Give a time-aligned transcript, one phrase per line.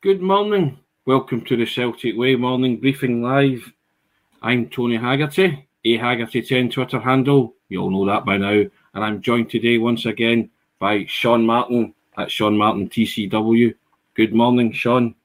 [0.00, 0.78] Good morning.
[1.06, 3.72] Welcome to the Celtic Way Morning Briefing Live.
[4.40, 7.56] I'm Tony Haggerty, A Haggerty10 Twitter handle.
[7.68, 8.62] You all know that by now.
[8.94, 13.74] And I'm joined today once again by Sean Martin at Sean Martin TCW.
[14.14, 15.16] Good morning, Sean.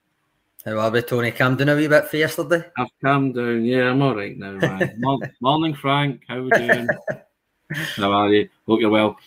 [0.66, 1.30] How are we, Tony?
[1.30, 2.66] Calmed down a wee bit for yesterday?
[2.76, 3.64] I've calmed down.
[3.66, 5.00] Yeah, I'm all right now, man.
[5.40, 6.24] morning, Frank.
[6.28, 6.88] How are we doing?
[7.96, 8.50] How are you?
[8.66, 9.20] Hope you're well.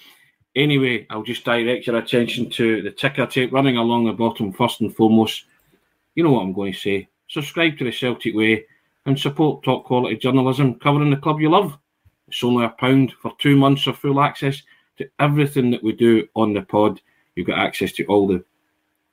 [0.56, 4.80] Anyway, I'll just direct your attention to the ticker tape running along the bottom first
[4.80, 5.44] and foremost.
[6.14, 7.08] You know what I'm going to say.
[7.28, 8.64] Subscribe to the Celtic Way
[9.04, 11.76] and support top quality journalism covering the club you love.
[12.28, 14.62] It's only a pound for two months of full access
[14.96, 17.02] to everything that we do on the pod.
[17.34, 18.42] You've got access to all the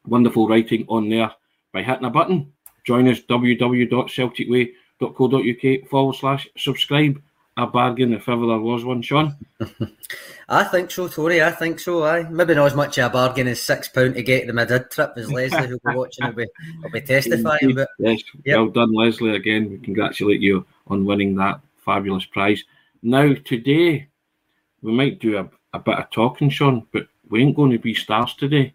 [0.08, 1.30] wonderful writing on there
[1.74, 2.54] by hitting a button.
[2.86, 7.22] Join us www.celticway.co.uk forward slash subscribe
[7.56, 9.36] a bargain if ever there was one, Sean?
[10.50, 11.42] I think so, Tony.
[11.42, 12.04] I think so.
[12.04, 14.90] I maybe not as much of a bargain as six pound to get the Madrid
[14.90, 16.48] trip as Leslie, who'll be watching, will be,
[16.82, 17.76] will be testifying.
[17.76, 18.58] But yes, yep.
[18.58, 19.36] well done, Leslie.
[19.36, 22.64] Again, we congratulate you on winning that fabulous prize.
[23.02, 24.08] Now, today
[24.82, 27.94] we might do a, a bit of talking, Sean, but we ain't going to be
[27.94, 28.74] stars today.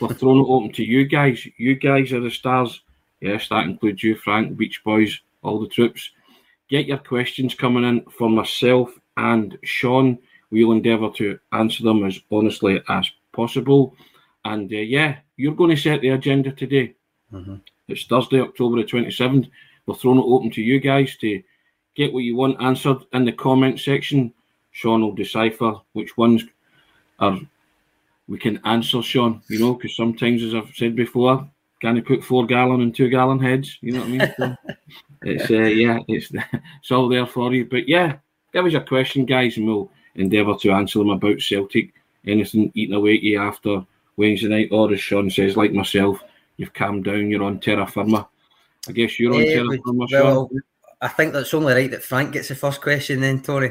[0.00, 1.46] We're throwing it open to you guys.
[1.56, 2.82] You guys are the stars.
[3.20, 6.10] Yes, that includes you, Frank, Beach Boys, all the troops
[6.72, 10.18] get your questions coming in for myself and Sean.
[10.50, 13.94] We'll endeavour to answer them as honestly as possible.
[14.46, 16.94] And uh, yeah, you're going to set the agenda today.
[17.30, 17.56] Mm-hmm.
[17.88, 19.50] It's Thursday, October the 27th.
[19.84, 21.42] We're throwing it open to you guys to
[21.94, 24.32] get what you want answered in the comment section.
[24.70, 26.42] Sean will decipher which ones
[27.18, 27.38] are
[28.28, 29.42] we can answer, Sean.
[29.48, 31.46] You know, because sometimes, as I've said before,
[31.82, 33.76] can you put four gallon and two gallon heads?
[33.82, 34.58] You know what I mean?
[35.24, 36.30] It's uh, yeah, it's
[36.80, 37.66] it's all there for you.
[37.66, 38.16] But yeah,
[38.52, 41.94] give us your question, guys, and we'll endeavour to answer them about Celtic.
[42.26, 43.84] Anything eating away at you after
[44.16, 46.20] Wednesday night, or as Sean says, like myself,
[46.56, 47.30] you've calmed down.
[47.30, 48.28] You're on terra firma.
[48.88, 50.62] I guess you're on terra firma, well, Sean.
[51.00, 53.20] I think that's only right that Frank gets the first question.
[53.20, 53.70] Then Tony,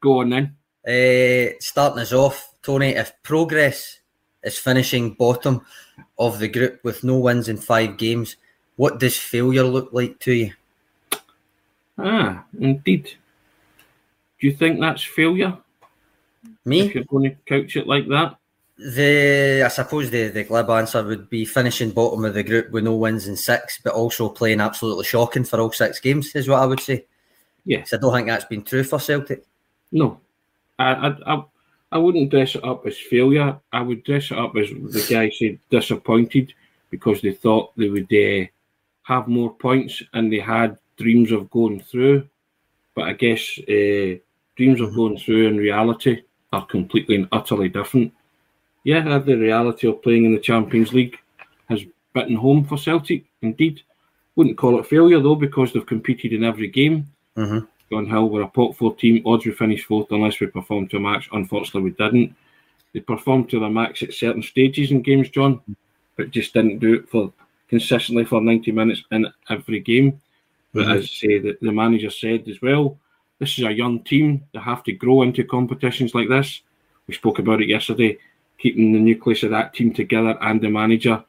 [0.00, 0.56] go on then.
[0.84, 2.88] Uh, starting us off, Tony.
[2.88, 4.00] If progress
[4.42, 5.62] is finishing bottom
[6.18, 8.36] of the group with no wins in five games.
[8.76, 10.52] What does failure look like to you?
[12.02, 13.04] Ah, indeed.
[14.40, 15.56] Do you think that's failure?
[16.64, 16.80] Me?
[16.80, 18.36] If you're going to couch it like that?
[18.76, 22.82] The I suppose the, the glib answer would be finishing bottom of the group with
[22.82, 26.60] no wins in six, but also playing absolutely shocking for all six games, is what
[26.60, 27.06] I would say.
[27.64, 27.92] Yes.
[27.92, 29.44] I don't think that's been true for Celtic.
[29.92, 30.18] No.
[30.80, 31.44] I, I,
[31.92, 33.60] I wouldn't dress it up as failure.
[33.72, 36.52] I would dress it up as the guy said disappointed
[36.90, 38.46] because they thought they would uh,
[39.04, 42.28] have more points and they had dreams of going through.
[42.94, 44.18] But I guess uh,
[44.56, 46.22] dreams of going through and reality
[46.52, 48.12] are completely and utterly different.
[48.84, 51.18] Yeah, the reality of playing in the Champions League
[51.68, 53.82] has bitten home for Celtic, indeed.
[54.34, 57.06] Wouldn't call it failure though because they've competed in every game.
[57.36, 57.66] Mm-hmm.
[57.90, 59.22] John Hill were a pot four team.
[59.26, 61.28] Odds we finished fourth unless we performed to a max.
[61.32, 62.34] Unfortunately, we didn't.
[62.92, 65.60] They performed to the max at certain stages in games, John,
[66.16, 67.32] but just didn't do it for
[67.68, 70.20] consistently for 90 minutes in every game.
[70.72, 70.92] But mm-hmm.
[70.92, 72.98] as I say, the, the manager said as well,
[73.38, 74.44] this is a young team.
[74.52, 76.62] They have to grow into competitions like this.
[77.06, 78.18] We spoke about it yesterday,
[78.58, 81.24] keeping the nucleus of that team together and the manager.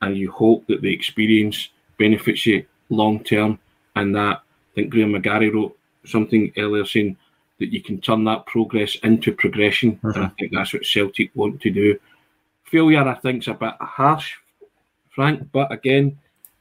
[0.00, 3.58] And you hope that the experience benefits you long term.
[3.96, 7.16] And that, I think Graham McGarry wrote something earlier saying
[7.58, 9.96] that you can turn that progress into progression.
[9.96, 10.08] Mm-hmm.
[10.08, 11.98] And I think that's what Celtic want to do.
[12.64, 14.34] Failure, I think, is a bit harsh,
[15.10, 16.18] Frank, but again,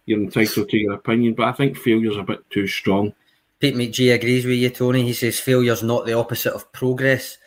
[0.08, 1.36] you're entitled to your opinion.
[1.36, 3.14] But I think failure's a bit too strong.
[3.60, 5.04] Pete McGee agrees with you, Tony.
[5.04, 7.38] He says failure's not the opposite of progress.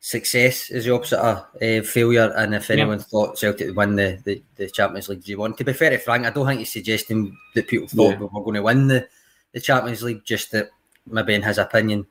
[0.00, 2.32] Success is the opposite of uh, failure.
[2.36, 3.04] And if anyone yeah.
[3.04, 6.26] thought Celtic would win the, the, the Champions League G1, to be fair to Frank,
[6.26, 8.18] I don't think he's suggesting that people thought yeah.
[8.18, 9.08] we were going to win the,
[9.52, 10.70] the Champions League, just that
[11.06, 12.06] maybe in his opinion,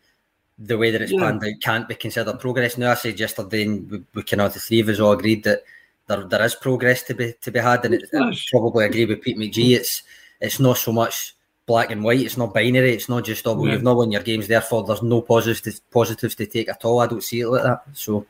[0.57, 1.19] the way that it's yeah.
[1.19, 2.77] panned out can't be considered progress.
[2.77, 5.43] Now, I said yesterday, and we, we kind of the three of us all agreed
[5.45, 5.63] that
[6.09, 9.21] there, there is progress to be to be had, and it, I probably agree with
[9.21, 9.77] Pete McGee.
[9.77, 10.03] It's
[10.41, 11.35] it's not so much
[11.65, 12.19] black and white.
[12.19, 12.93] It's not binary.
[12.93, 13.73] It's not just oh, well, yeah.
[13.73, 16.99] you've not won your games, therefore there's no positives positives to take at all.
[16.99, 17.83] I don't see it like that.
[17.93, 18.25] So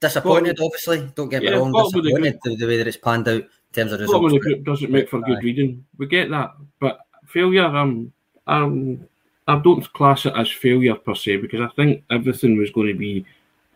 [0.00, 1.08] disappointed, well, obviously.
[1.14, 1.72] Don't get me wrong.
[1.72, 4.32] Disappointed the, the, way that it's panned out in terms of results.
[4.32, 5.84] the group doesn't make for good reading.
[5.96, 7.64] We get that, but failure.
[7.64, 8.12] Um,
[8.46, 9.06] um,
[9.46, 12.98] I don't class it as failure per se because I think everything was going to
[12.98, 13.24] be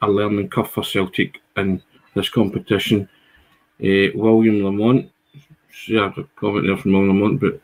[0.03, 1.83] a learning curve for Celtic in
[2.15, 3.09] this competition.
[3.81, 5.11] Uh, William Lamont,
[5.87, 7.61] yeah, I have a comment there from William Lamont, but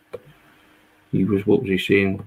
[1.10, 2.26] he was, what was he saying?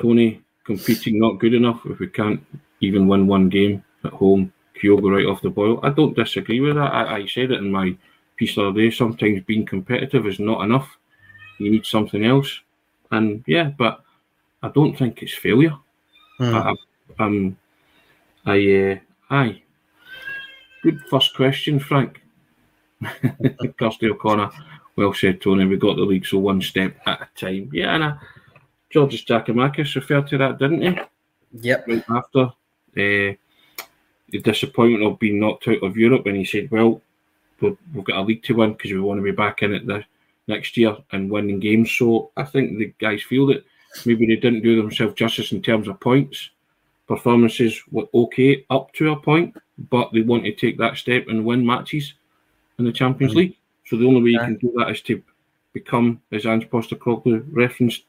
[0.00, 2.44] Tony, competing not good enough if we can't
[2.80, 4.52] even win one game at home.
[4.80, 5.78] Kyogo right off the boil.
[5.82, 6.92] I don't disagree with that.
[6.92, 7.94] I, I said it in my
[8.36, 8.90] piece the other day.
[8.90, 10.96] Sometimes being competitive is not enough.
[11.58, 12.60] You need something else.
[13.10, 14.02] And yeah, but
[14.62, 15.76] I don't think it's failure.
[16.38, 16.74] I,
[17.18, 17.56] I, um,
[18.46, 18.98] I, uh,
[19.28, 19.62] aye.
[20.82, 22.19] Good first question, Frank.
[23.78, 24.50] Kirsty O'Connor.
[24.96, 25.64] Well said, Tony.
[25.66, 27.70] We got the league, so one step at a time.
[27.72, 28.14] Yeah, and uh,
[28.90, 31.00] Georges Giakoumakis referred to that, didn't he?
[31.52, 31.88] Yep.
[31.88, 32.52] right after uh,
[32.94, 37.00] the disappointment of being knocked out of Europe, and he said, "Well,
[37.60, 39.86] we've, we've got a league to win because we want to be back in it
[39.86, 40.04] the
[40.46, 43.64] next year and winning games." So I think the guys feel that
[44.04, 46.50] maybe they didn't do themselves justice in terms of points.
[47.08, 49.56] Performances were okay up to a point,
[49.90, 52.14] but they want to take that step and win matches
[52.80, 53.34] in the Champions.
[53.34, 53.56] League.
[53.86, 55.22] So the only way you can do that is to
[55.72, 58.02] become, as Ange Postecoglou referenced,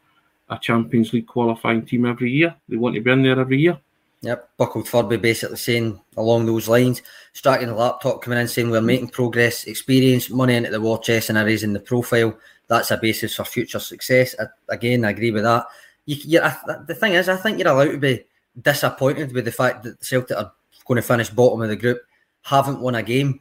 [0.50, 2.56] a Champions League qualifying team every year.
[2.68, 3.80] They want to be in there every year.
[4.24, 7.02] Yep, Buckled Furby basically saying along those lines,
[7.34, 11.30] striking the laptop coming in saying we're making progress, experience, money into the war chest
[11.30, 12.38] and raising the profile.
[12.68, 14.36] That's a basis for future success.
[14.40, 15.66] I, again, I agree with that.
[16.06, 16.56] You, you, I,
[16.88, 18.24] the thing is, I think you're allowed to be
[18.62, 20.52] disappointed with the fact that Celtic are
[20.86, 22.02] going to finish bottom of the group,
[22.44, 23.40] haven't won a game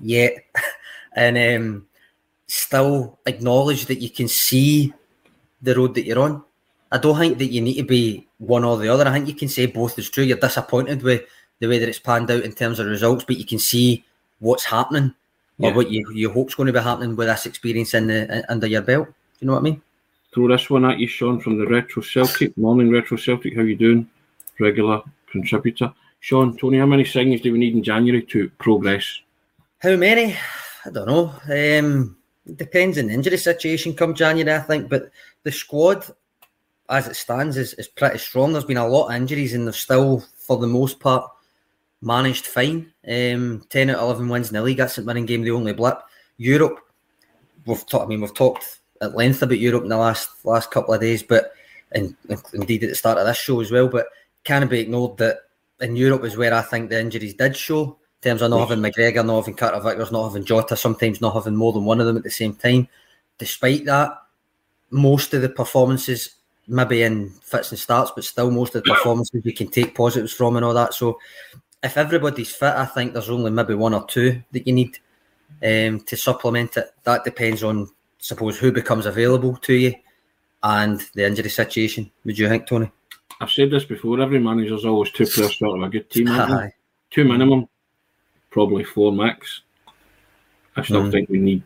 [0.00, 0.44] yet,
[1.12, 1.86] and um,
[2.46, 4.92] still acknowledge that you can see
[5.62, 6.42] the road that you're on.
[6.92, 9.06] I don't think that you need to be one or the other.
[9.06, 10.24] I think you can say both is true.
[10.24, 11.22] You're disappointed with
[11.58, 14.04] the way that it's panned out in terms of results, but you can see
[14.38, 15.14] what's happening
[15.58, 18.66] or what you, you hope's going to be happening with this experience in the under
[18.66, 19.06] your belt.
[19.06, 19.82] Do you know what I mean?
[20.34, 22.56] throw this one at you, Sean, from the Retro Celtic.
[22.58, 23.54] Morning, Retro Celtic.
[23.54, 24.10] How you doing?
[24.58, 25.00] Regular
[25.30, 25.92] contributor.
[26.18, 29.20] Sean, Tony, how many signings do we need in January to progress?
[29.84, 30.34] How many?
[30.86, 31.34] I don't know.
[31.44, 32.16] Um,
[32.46, 34.88] it depends on the injury situation come January, I think.
[34.88, 35.10] But
[35.42, 36.06] the squad,
[36.88, 38.54] as it stands, is, is pretty strong.
[38.54, 41.30] There's been a lot of injuries, and they've still, for the most part,
[42.00, 42.94] managed fine.
[43.06, 44.78] Um, Ten out of eleven wins in the league.
[44.78, 45.42] That's the winning game.
[45.42, 45.98] The only blip.
[46.38, 46.80] Europe.
[47.66, 48.06] We've talked.
[48.06, 51.22] I mean, we've talked at length about Europe in the last last couple of days,
[51.22, 51.52] but
[51.92, 52.16] and
[52.54, 53.88] indeed at the start of this show as well.
[53.88, 54.06] But
[54.44, 55.40] can't be ignored that
[55.78, 57.98] in Europe is where I think the injuries did show.
[58.24, 61.34] In terms of not having McGregor, not having Carter Vickers, not having Jota, sometimes not
[61.34, 62.88] having more than one of them at the same time.
[63.36, 64.16] Despite that,
[64.90, 66.36] most of the performances,
[66.66, 70.32] maybe in fits and starts, but still most of the performances you can take positives
[70.32, 70.94] from and all that.
[70.94, 71.18] So
[71.82, 74.98] if everybody's fit, I think there's only maybe one or two that you need
[75.62, 76.94] um, to supplement it.
[77.02, 77.90] That depends on,
[78.20, 79.94] suppose, who becomes available to you
[80.62, 82.10] and the injury situation.
[82.24, 82.90] Would you think, Tony?
[83.42, 84.18] I've said this before.
[84.18, 86.28] Every manager's always two players short of a good team.
[86.28, 86.56] aren't they?
[86.68, 86.72] Aye.
[87.10, 87.68] Two minimum,
[88.54, 89.62] probably four max.
[90.76, 91.10] I still Mm.
[91.12, 91.62] think we need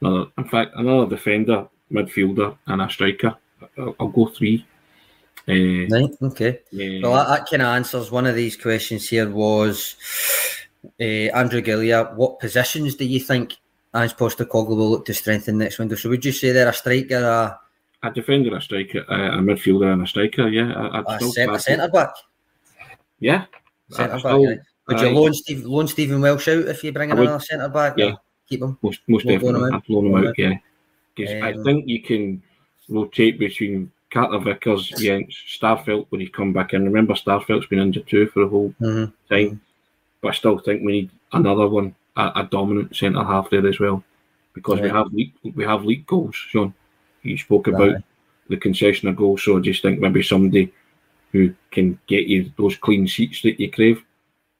[0.00, 0.26] another.
[0.38, 3.34] In fact, another defender, midfielder, and a striker.
[3.76, 4.64] I'll, I'll go three.
[5.48, 6.60] Uh, Right, okay.
[6.70, 7.00] yeah.
[7.02, 9.96] Well, that, that kind of answers one of these questions here was
[11.00, 13.56] uh, Andrew Gillia, what positions do you think
[13.94, 15.96] Ange Postecoglou will look to strengthen next window?
[15.96, 17.24] So would you say they're a striker,
[18.02, 20.48] a, a defender, a striker, a, a midfielder, and a striker.
[20.48, 22.10] Yeah, I, a, centre, back centre back?
[23.18, 23.46] Yeah,
[23.90, 24.58] Centre back, still- right.
[24.88, 27.68] Would you loan, Steve, loan Stephen Welsh out if you bring in I another centre
[27.68, 27.94] back?
[27.96, 28.14] Yeah.
[28.48, 28.78] Keep him?
[28.82, 29.70] Most, most Won't definitely.
[29.70, 29.82] out?
[29.84, 30.54] I'd loan him Loan out, yeah.
[31.14, 32.42] Because I Um, think you can
[32.88, 36.84] rotate between Carter Vickers, Jenz, Starfelt when he come back in.
[36.84, 39.12] Remember, Starfelt's been injured too for the whole Mhm.
[39.28, 39.60] time.
[40.22, 43.78] But I still think we need another one, a, a dominant centre half there as
[43.78, 44.02] well.
[44.54, 46.72] Because we have leak, we have leak goals, Sean.
[47.22, 48.02] You spoke about Aye.
[48.48, 50.72] the concession of goals, so I just think maybe somebody
[51.32, 54.02] who can get you those clean sheets that you crave.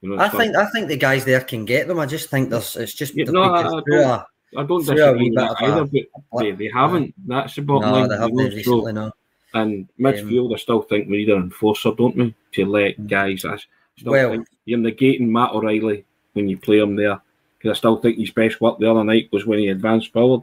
[0.01, 1.99] You know, I think I think the guys there can get them.
[1.99, 4.27] I just think there's it's just Yeah, no, I- I don't- a-
[4.57, 7.15] I don't disagree with that of a- either, but a they, they haven't.
[7.27, 8.09] That's the bottom No, line.
[8.09, 8.63] they haven't know, recently.
[8.63, 9.13] so- No.
[9.55, 13.09] and midfield, I still think we need an enforcer, don't we, to let Mm.
[13.09, 13.45] guys.
[13.45, 13.57] I
[13.99, 17.21] still Well- think you're negating Matt O'Riley when you play him there,
[17.59, 20.43] because I still think his best work the other night was when he advanced forward.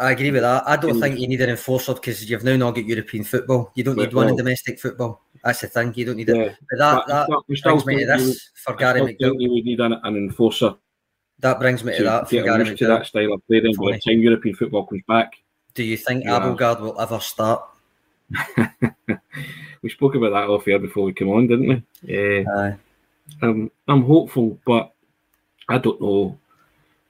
[0.00, 0.62] I agree with that.
[0.66, 1.00] I don't Mm.
[1.00, 3.72] think you need an enforcer because you've now not got European football.
[3.74, 5.20] You don't need one in domestic football.
[5.44, 5.92] That's the thing.
[5.96, 6.36] You don't need it.
[6.36, 9.40] Yeah, But that but that still brings me to this for Gary McDowell.
[9.40, 10.74] you would need an, an enforcer
[11.40, 13.60] That brings me to to that for Gary used to that style of play.
[13.60, 15.32] Then by the time European football comes back,
[15.74, 16.38] Do you think Yeah.
[16.38, 17.62] Abildgaard will ever start?
[19.82, 21.82] we spoke about that off air before we came on, didn't we?
[22.02, 22.76] Yeah.
[23.42, 24.92] Um, I'm hopeful, but
[25.68, 26.38] I don't know.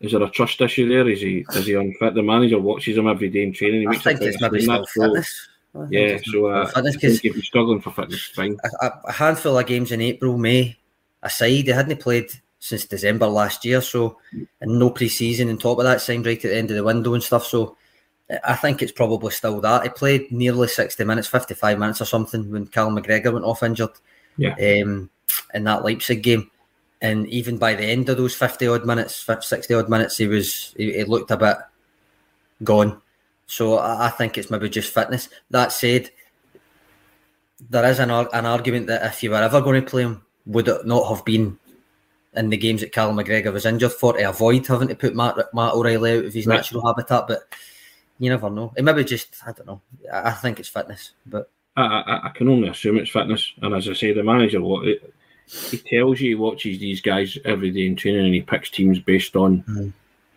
[0.00, 1.08] Is there a trust issue there?
[1.08, 2.14] Is he is he unfit?
[2.14, 3.82] The manager watches him every day in training.
[3.82, 5.48] He I think it's maybe still fitness.
[5.74, 8.58] I Yeah, so uh, fitness I think if struggling for fitness, fine.
[8.80, 10.76] a, a- handful of games in April, May
[11.22, 14.18] aside, they hadn't played since December last year, so
[14.60, 15.48] and no pre-season.
[15.48, 17.44] On top of that, signed right at the end of the window and stuff.
[17.46, 17.76] So
[18.44, 19.82] I think it's probably still that.
[19.82, 23.90] He played nearly sixty minutes, fifty-five minutes or something when Cal McGregor went off injured.
[24.36, 24.54] Yeah.
[24.54, 25.10] Um,
[25.54, 26.50] in that Leipzig game.
[27.00, 30.72] and even by the end of those fifty odd minutes, sixty odd minutes, he was
[30.76, 31.56] he, he looked a bit
[32.62, 33.00] gone.
[33.52, 35.28] So I, I think it's maybe just fitness.
[35.50, 36.08] That said,
[37.68, 40.68] there is an an argument that if you were ever going to play him, would
[40.68, 41.58] it not have been
[42.34, 45.36] in the games that Callum McGregor was injured for to avoid having to put Matt,
[45.52, 46.56] Matt O'Riley out of his right.
[46.56, 47.28] natural habitat?
[47.28, 47.40] But
[48.18, 48.72] you never know.
[48.74, 49.82] It maybe just I don't know.
[50.10, 53.52] I, I think it's fitness, but I, I, I, can only assume it's fitness.
[53.60, 55.12] And as I say, the manager what it,
[55.46, 58.98] he tells you he watches these guys every day in training and he picks teams
[58.98, 59.92] based on mm.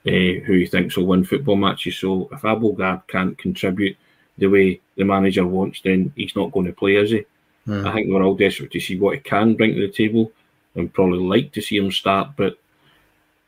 [0.07, 1.97] Uh, who he thinks will win football matches.
[1.97, 3.97] So if Abildgaard can't contribute
[4.37, 7.25] the way the manager wants, then he's not going to play, is he?
[7.67, 7.87] Mm.
[7.87, 10.31] I think we're all desperate to see what he can bring to the table
[10.75, 12.59] and probably like to see him start, but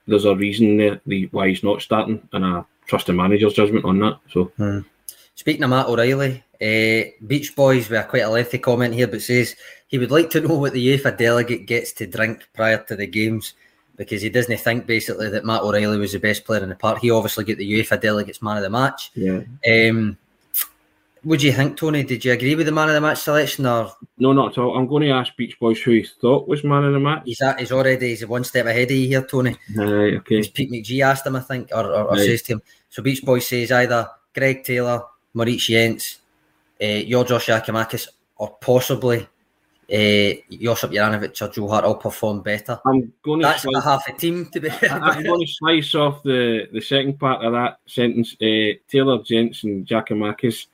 [0.08, 1.00] there's a reason there
[1.30, 4.18] why he's not starting, and I trust the manager's judgment on that.
[4.32, 4.84] So, mm.
[5.36, 9.22] speaking of Matt O'Riley, uh, Beach Boys with a quite a lengthy comment here, but
[9.22, 9.56] says
[9.88, 13.06] he would like to know what the UEFA delegate gets to drink prior to the
[13.06, 13.54] games
[13.98, 17.00] because he doesn't think basically that Matt O'Riley was the best player in the park.
[17.00, 19.12] He obviously get the UEFA delegates man of the match.
[19.16, 19.42] Yeah.
[19.68, 20.18] Um,
[21.24, 22.04] what do you think, Tony?
[22.04, 24.32] Did you agree with the man of the match selection or no?
[24.32, 24.78] Not at all.
[24.78, 27.24] I'm going to ask Beach Boys who he thought was man of the match.
[27.26, 29.58] He's at, he's already he's one step ahead of you here, Tony.
[29.76, 30.38] Right, okay.
[30.38, 32.20] It's Pete McGee asked him, I think, or, or, or right.
[32.20, 32.62] says to him.
[32.90, 35.02] So Beach Boys says either Greg Taylor,
[35.34, 36.20] Moritz Jenz,
[36.82, 39.28] uh, Georgios Giakoumakis, or possibly
[39.90, 42.80] uh, Josip Juranovic or Joe Hart all perform better.
[42.86, 44.70] I'm going to That's slice, half a team to be.
[44.92, 48.34] I'm going to slice off the, the second part of that sentence.
[48.42, 50.68] Uh, Taylor Jensen, Giakoumakis.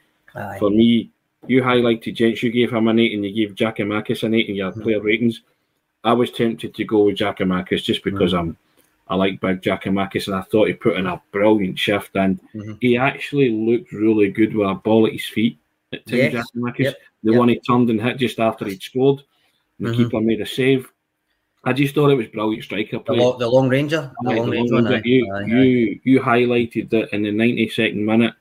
[0.57, 1.11] For me,
[1.45, 2.47] you highlighted Jensen.
[2.47, 4.81] You gave him an eight, and you gave Giakoumakis an eight in your mm-hmm.
[4.81, 5.41] player ratings.
[6.03, 8.49] I was tempted to go with Giakoumakis just because mm-hmm.
[8.49, 8.57] I'm.
[9.09, 12.73] I like Big Giakoumakis, and I thought he put in a brilliant shift, and mm-hmm.
[12.79, 15.59] he actually looked really good with a ball at his feet
[15.93, 16.45] at Tim yes.
[16.53, 16.97] Yep.
[17.23, 17.39] The yep.
[17.39, 19.23] one he turned and hit just after he'd scored.
[19.79, 20.03] The mm-hmm.
[20.03, 20.91] keeper made a save.
[21.65, 23.17] I just thought it was brilliant striker play.
[23.17, 24.11] The, the long ranger.
[24.21, 24.75] The long, ranger.
[24.75, 25.07] Long ranger.
[25.07, 28.33] You, aye, you, you highlighted that in the 92nd minute,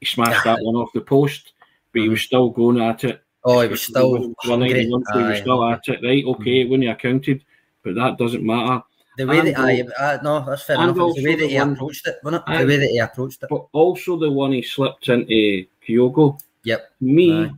[0.00, 1.52] he smashed that one off the post,
[1.92, 2.04] but mm-hmm.
[2.04, 3.22] he was still going at it.
[3.44, 4.84] Oh, he was still hungry.
[4.84, 6.24] He was still at it, right?
[6.24, 6.70] Okay, mm-hmm.
[6.70, 7.44] when he accounted,
[7.82, 8.82] but that doesn't matter.
[9.16, 10.94] The way and that I, uh, no, that's fair enough.
[10.94, 12.58] The way that he one, approached it, wasn't it?
[12.58, 13.48] the way that he approached it.
[13.50, 16.38] But also the one he slipped into Kyogo.
[16.64, 16.92] Yep.
[17.00, 17.50] Me, Aye.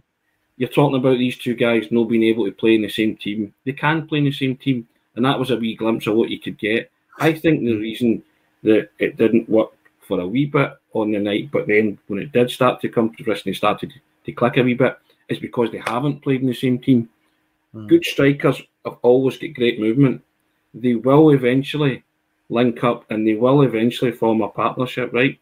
[0.57, 3.53] you're talking about these two guys not being able to play in the same team.
[3.65, 6.31] They can play in the same team, and that was a wee glimpse of what
[6.31, 6.91] you could get.
[7.19, 8.23] I think the reason
[8.63, 12.33] that it didn't work for a wee bit on the night, but then when it
[12.33, 13.93] did start to come to fruition, they started
[14.25, 17.09] to click a wee bit, is because they haven't played in the same team.
[17.75, 17.89] Mm.
[17.89, 20.23] Good strikers have always got great movement.
[20.75, 22.03] They will eventually
[22.49, 25.39] link up and they will eventually form a partnership, right?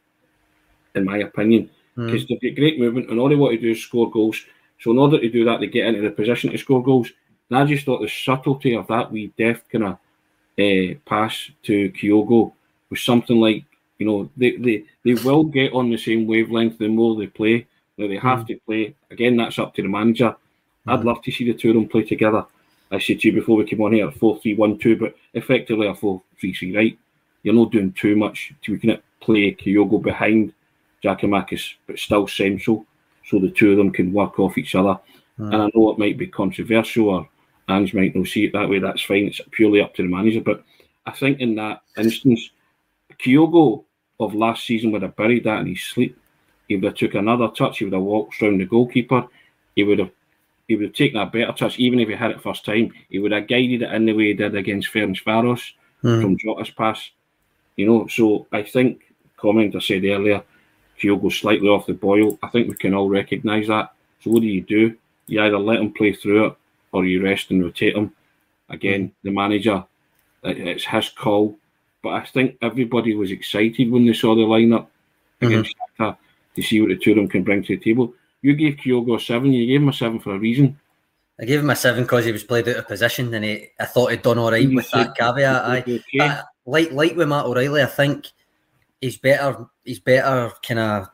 [0.94, 1.70] In my opinion
[2.06, 2.28] because mm.
[2.28, 4.44] they've got great movement and all they want to do is score goals.
[4.80, 7.10] So in order to do that, they get into the position to score goals.
[7.50, 9.92] And I just thought the subtlety of that wee deft kind of
[10.58, 12.52] uh, pass to Kyogo
[12.90, 13.64] was something like,
[13.98, 17.66] you know, they, they, they will get on the same wavelength the more they play.
[17.96, 18.46] Now they have mm.
[18.48, 18.94] to play.
[19.10, 20.36] Again, that's up to the manager.
[20.86, 20.92] Mm.
[20.92, 22.46] I'd love to see the two of them play together.
[22.92, 25.88] I said to you before we came on here, 4 3 1 2, but effectively
[25.88, 26.98] a 4 3 3, right?
[27.42, 30.52] You're not doing too much to we can play Kyogo behind
[31.04, 32.86] Giakoumakis, but still central,
[33.26, 34.98] so the two of them can work off each other.
[35.38, 35.54] Mm.
[35.54, 37.28] And I know it might be controversial, or
[37.68, 38.78] Ange might not see it that way.
[38.78, 39.26] That's fine.
[39.26, 40.40] It's purely up to the manager.
[40.40, 40.64] But
[41.06, 42.50] I think in that instance,
[43.18, 43.84] Kyogo
[44.20, 46.18] of last season would have buried that in his sleep.
[46.66, 47.78] He would have took another touch.
[47.78, 49.26] He would have walked around the goalkeeper.
[49.74, 50.10] He would have
[50.66, 52.92] he would have taken a better touch, even if he had it first time.
[53.08, 55.72] He would have guided it in the way he did against Ferencvaros
[56.04, 56.20] mm.
[56.20, 57.10] from Jota's pass.
[57.76, 59.00] You know, so I think
[59.38, 60.42] comment I said earlier,
[60.98, 62.38] Kyogo slightly off the boil.
[62.42, 63.92] I think we can all recognise that.
[64.20, 64.96] So what do you do?
[65.26, 66.56] You either let him play through it
[66.92, 68.12] or you rest and rotate him.
[68.68, 69.84] Again, the manager,
[70.42, 71.56] it's his call.
[72.02, 74.86] But I think everybody was excited when they saw the lineup
[75.40, 75.46] mm-hmm.
[75.46, 76.16] against Shakhtar
[76.54, 78.14] to see what the two of them can bring to the table.
[78.42, 79.52] You gave Kyogo a seven.
[79.52, 80.78] You gave him a seven for a reason.
[81.40, 83.84] I gave him a seven because he was played out of position, and he, I
[83.84, 85.64] thought he'd done all right with that caveat.
[85.64, 86.40] I, okay.
[86.66, 88.26] like like with Matt O'Riley, I think
[89.00, 89.66] he's better.
[89.84, 90.52] He's better.
[90.66, 91.08] Kind of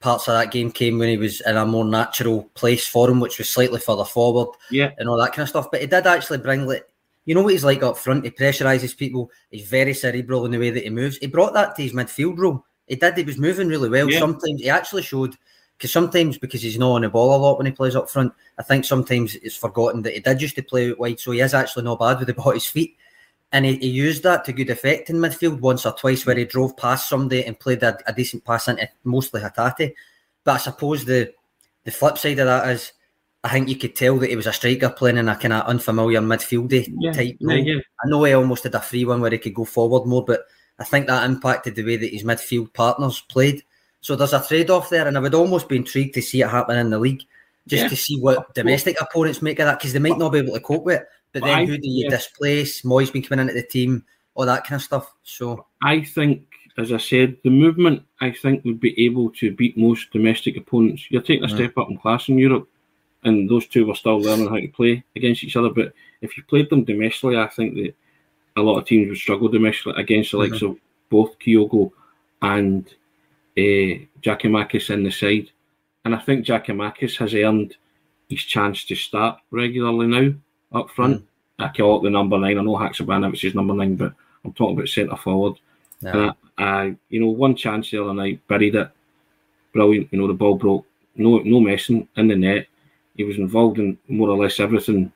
[0.00, 3.20] parts of that game came when he was in a more natural place for him,
[3.20, 4.56] which was slightly further forward.
[4.70, 5.70] Yeah, and all that kind of stuff.
[5.70, 6.86] But he did actually bring like.
[7.24, 8.24] You know what he's like up front?
[8.24, 9.30] He pressurises people.
[9.50, 11.18] He's very cerebral in the way that he moves.
[11.18, 12.64] He brought that to his midfield role.
[12.86, 13.18] He did.
[13.18, 14.10] He was moving really well.
[14.10, 14.18] Yeah.
[14.18, 15.36] Sometimes he actually showed
[15.76, 18.32] because sometimes because he's not on the ball a lot when he plays up front,
[18.58, 21.40] I think sometimes it's forgotten that he did used to play out wide, so he
[21.40, 22.96] is actually not bad with the ball at his feet.
[23.50, 26.44] And he, he, used that to good effect in midfield once or twice where he
[26.44, 29.94] drove past somebody and played a, a decent pass into mostly Hatate.
[30.44, 31.32] But I suppose the
[31.84, 32.92] the flip side of that is
[33.42, 35.66] I think you could tell that he was a striker playing in a kind of
[35.66, 37.56] unfamiliar midfieldy Yeah, type role.
[37.56, 37.80] yeah.
[38.04, 40.42] I know he almost had a free one where he could go forward more, but
[40.78, 43.62] I think that impacted the way that his midfield partners played.
[44.00, 46.48] So there's a trade off there, and I would almost be intrigued to see it
[46.48, 47.22] happen in the league,
[47.66, 47.88] just Yeah.
[47.88, 50.60] to see what domestic opponents make of that, because they might not be able to
[50.60, 51.08] cope with it.
[51.40, 52.10] But then I- who do you yeah.
[52.10, 52.84] displace?
[52.84, 54.04] Mooy's been coming into the team,
[54.34, 55.12] all that kind of stuff.
[55.22, 56.42] So I think,
[56.76, 61.10] as I said, the movement I think would be able to beat most domestic opponents.
[61.10, 61.54] You're taking a Mm.
[61.54, 62.68] step up in class in Europe,
[63.24, 65.70] and those two were still learning how to play against each other.
[65.70, 67.94] But if you played them domestically, I think that
[68.56, 70.76] a lot of teams would struggle domestically against the likes of
[71.10, 71.90] both Kyogo
[72.42, 72.86] and
[73.56, 75.50] uh, Giakoumakis in the side.
[76.04, 77.76] And I think Giakoumakis has earned
[78.28, 80.34] his chance to start regularly now
[80.72, 81.20] up front.
[81.20, 81.64] Hmm.
[81.64, 82.58] I call it the number nine.
[82.58, 84.12] I know Haksabanovic is number nine, but
[84.44, 85.58] I'm talking about centre forward.
[86.00, 86.10] yeah.
[86.10, 88.90] And I, I, you know, one chance the other night, buried it.
[89.72, 90.08] Brilliant.
[90.12, 90.86] You know, the ball broke.
[91.16, 92.68] No, no messing in the net.
[93.16, 95.12] He was involved in more or less everything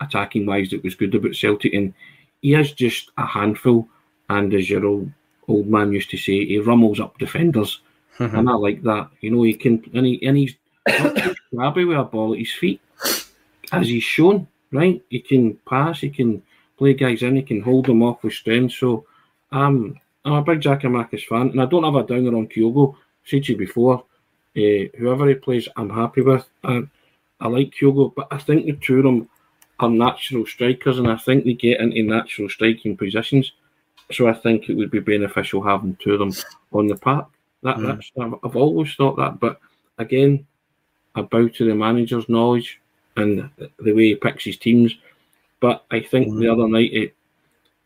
[0.00, 1.94] attacking wise that was good about Celtic, and
[2.42, 3.88] he is just a handful.
[4.28, 5.10] And as your old
[5.46, 7.80] old man used to say, he rummels up defenders,
[8.18, 9.10] and I like that.
[9.20, 10.56] You know, he can, and he and he's
[10.88, 12.80] grabby with a ball at his feet,
[13.70, 14.48] as he's shown.
[14.74, 16.42] Right, he can pass, he can
[16.76, 18.74] play guys in, he can hold them off with strength.
[18.74, 19.06] So,
[19.52, 22.96] um, I'm a big Giakoumakis fan, and I don't have a downer on Kyogo.
[23.24, 24.04] Said to you before,
[24.56, 26.44] uh, whoever he plays, I'm happy with.
[26.64, 26.82] I,
[27.40, 29.28] I like Kyogo, but I think the two of them
[29.78, 33.52] are natural strikers, and I think they get into natural striking positions.
[34.10, 36.32] So I think it would be beneficial having two of them
[36.72, 37.28] on the park.
[37.62, 37.86] That, Mm.
[37.86, 39.60] that's I've, I've always thought that, but
[39.98, 40.46] again,
[41.14, 42.80] I bow to the manager's knowledge
[43.16, 44.94] and the way he picks his teams.
[45.60, 47.14] But I think the other night it,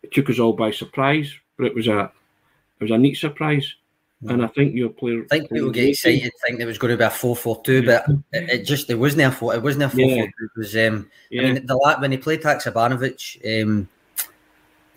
[0.03, 2.11] it took us all by surprise, but it was a
[2.81, 3.75] it was a neat surprise.
[4.27, 5.25] And I think your player.
[5.31, 7.87] I think people get excited, think there was going to be a four four two,
[7.87, 9.55] but it, it just it wasn't a four.
[9.55, 10.45] It wasn't a four four two.
[10.45, 11.09] It was um.
[11.31, 13.89] Yeah, I mean, the la- when he played Haksabanovic, um,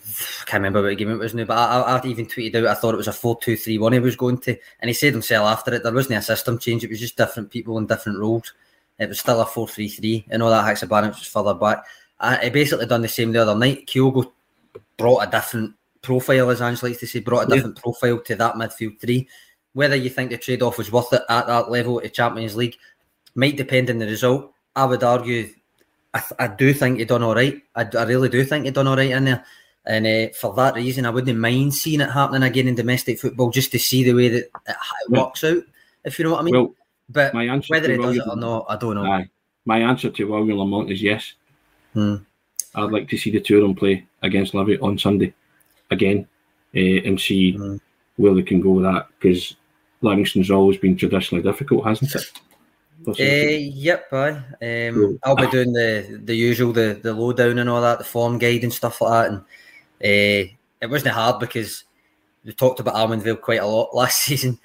[0.04, 2.66] I can't remember what game it was now, but I, I, I even tweeted out
[2.66, 4.94] I thought it was a 4 2 3 1 he was going to, and he
[4.94, 7.86] said himself after it there wasn't a system change, it was just different people in
[7.86, 8.54] different roles.
[9.02, 10.26] It was still a 4 3 3.
[10.32, 11.84] I know that Haksabanovic was further back.
[12.20, 13.88] Uh, he basically done the same the other night.
[13.88, 14.32] Kyogo
[14.98, 15.74] brought a different
[16.04, 17.56] profile, as Ange likes to say, brought a Yeah.
[17.56, 19.28] different profile to that midfield three.
[19.74, 22.76] Whether you think the trade off was worth it at that level at Champions League
[23.36, 24.54] might depend on the result.
[24.76, 25.50] I would argue,
[26.14, 27.60] I, th- I do think he done all right.
[27.76, 29.46] I, I really do think he done all right in there.
[29.86, 33.50] And uh, for that reason, I wouldn't mind seeing it happening again in domestic football
[33.50, 35.64] just to see the way that it, it works out,
[36.06, 36.54] if you know what I mean.
[36.54, 36.76] well,
[37.14, 39.06] but my answer whether he does it or not, I don't know.
[39.06, 39.30] aye,
[39.66, 41.34] my answer to William Lamont is yes.
[41.94, 42.16] Hmm.
[42.76, 45.34] I'd like to see the two of them play against Levy on Sunday
[45.90, 46.28] again,
[46.76, 47.78] uh, and see Hmm.
[48.18, 49.56] where they can go with that because
[50.02, 52.32] Livingston's always been traditionally difficult, hasn't it?
[53.08, 54.30] Uh, yep, aye.
[54.62, 55.18] Um, Cool.
[55.24, 58.64] I'll be doing the the usual, the the lowdown and all that, the form guide
[58.64, 59.32] and stuff like that.
[59.32, 61.84] And uh, it wasn't hard because
[62.46, 64.60] we talked about Almondvale quite a lot last season.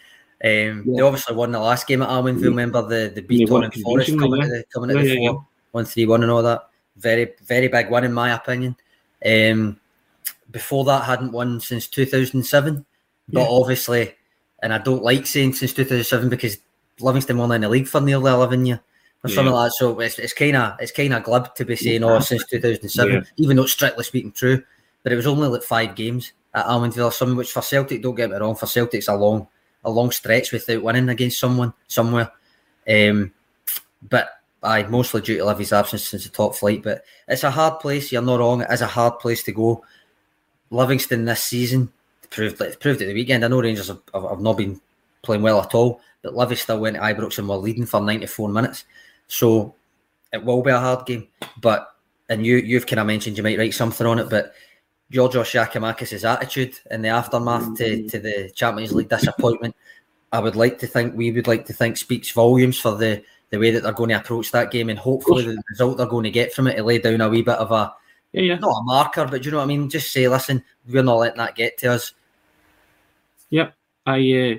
[0.44, 2.40] Um, They obviously won the last game at Almondvale.
[2.42, 2.48] Yeah.
[2.48, 4.46] Remember the the Beaton and Forest coming yeah.
[4.46, 6.68] to the coming Yeah, the yeah, four, one three one and all that.
[6.96, 8.76] Very very big one in my opinion.
[9.24, 9.80] Um,
[10.50, 12.84] before that, hadn't won since two thousand seven.
[13.28, 13.48] But Yeah.
[13.48, 14.14] obviously,
[14.62, 16.58] and I don't like saying since 2007 because
[17.00, 18.78] Livingston won in the league for nearly 11 years
[19.24, 19.58] or something Yeah.
[19.58, 19.74] like that.
[19.74, 23.12] So it's, it's kind of it's kind of glib to be saying, oh, since 2007,
[23.14, 23.20] Yeah.
[23.38, 24.62] even though it's strictly speaking true.
[25.02, 28.14] But it was only like five games at Almondvale or something, which for Celtic, don't
[28.14, 29.48] get me wrong, for Celtic, it's a long,
[29.86, 32.30] a long stretch without winning against someone somewhere.
[32.88, 33.32] Um,
[34.06, 34.28] but
[34.62, 36.82] I mostly due to Livy's absence since the top flight.
[36.82, 38.12] But it's a hard place.
[38.12, 38.62] You're not wrong.
[38.62, 39.84] It is a hard place to go.
[40.70, 41.92] Livingston this season
[42.30, 43.44] proved it proved at the weekend.
[43.44, 44.80] I know Rangers have, have, have not been
[45.22, 48.48] playing well at all, but Livy still went to Ibrox and were leading for 94
[48.48, 48.84] minutes.
[49.28, 49.74] So
[50.32, 51.28] it will be a hard game.
[51.60, 51.94] But
[52.28, 54.52] and you you've kind of mentioned you might write something on it, but
[55.10, 59.76] Georgios Giakoumakis' attitude in the aftermath to, to the Champions League disappointment,
[60.32, 63.58] I would like to think we would like to think speaks volumes for the the
[63.58, 66.30] way that they're going to approach that game and hopefully the result they're going to
[66.30, 67.94] get from it to lay down a wee bit of a
[68.32, 68.54] yeah, yeah.
[68.56, 69.88] not a marker, but do you know what I mean?
[69.88, 72.12] Just say, listen, we're not letting that get to us.
[73.50, 73.72] Yep.
[74.04, 74.54] I uh,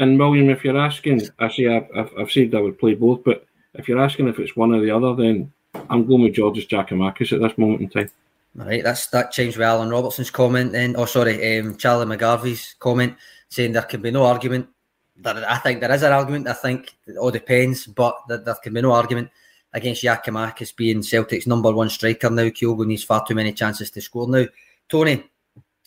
[0.00, 3.22] and William, if you're asking, I say I've, I've, I've said I would play both,
[3.24, 5.52] but if you're asking if it's one or the other, then
[5.88, 8.10] I'm going with George's Giacomakis at this moment in time.
[8.58, 10.94] All right, that's that changed with Alan Robertson's comment then.
[10.96, 13.16] Oh, sorry, um, Charlie McGarvey's comment
[13.48, 14.68] saying there can be no argument.
[15.16, 16.48] That I think there is an argument.
[16.48, 19.30] I think it all depends, but there, there can be no argument
[19.72, 22.48] against Giakoumakis being Celtic's number one striker now.
[22.48, 24.44] Kyogo needs far too many chances to score now.
[24.86, 25.24] Tony,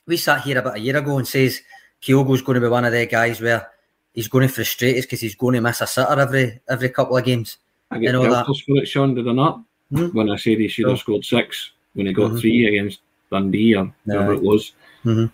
[0.08, 1.62] we sat here about a year ago and says
[2.02, 3.70] Kyogo's going to be one of the guys where
[4.12, 7.16] he's going to frustrate us because he's going to miss a sitter every every couple
[7.16, 7.58] of games.
[7.92, 9.62] I get guilty for it, Sean, did I not?
[9.94, 10.18] Mm-hmm.
[10.18, 12.38] When I said he should have scored six when he got mm-hmm.
[12.38, 13.00] three against
[13.32, 14.16] Dundee or no.
[14.16, 14.72] whatever it was.
[15.04, 15.26] Mm-hmm.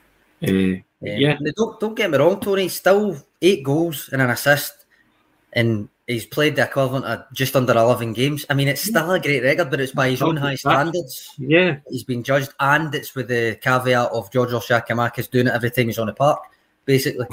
[0.44, 1.38] Uh, yeah.
[1.40, 1.52] yeah.
[1.56, 2.68] Don't, don't get me wrong, Tony.
[2.70, 4.86] Still eight goals and an assist,
[5.54, 8.46] and he's played the equivalent of just under 11 games.
[8.50, 11.34] I mean, it's still a great record, but it's by his own high standards.
[11.38, 11.78] Yeah.
[11.90, 15.88] He's been judged, and it's with the caveat of Georgios Giakoumakis doing it every time
[15.88, 16.42] he's on the park,
[16.86, 17.28] basically.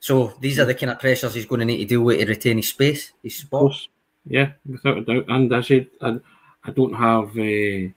[0.00, 2.26] So these are the kind of pressures he's going to need to deal with to
[2.26, 3.72] retain his space, his spot.
[4.26, 5.26] Yeah, without a doubt.
[5.28, 6.18] And I said, I,
[6.64, 7.36] I don't have.
[7.36, 7.92] Uh,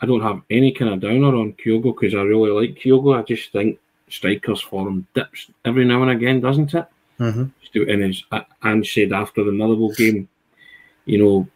[0.00, 3.18] I don't have any kind of downer on Kyogo because I really like Kyogo.
[3.18, 6.86] I just think strikers form dips every now and again, doesn't it?
[7.18, 7.90] Mm-hmm.
[7.90, 8.22] And as
[8.62, 10.28] Anne said after the Motherwell game,
[11.04, 11.48] you know,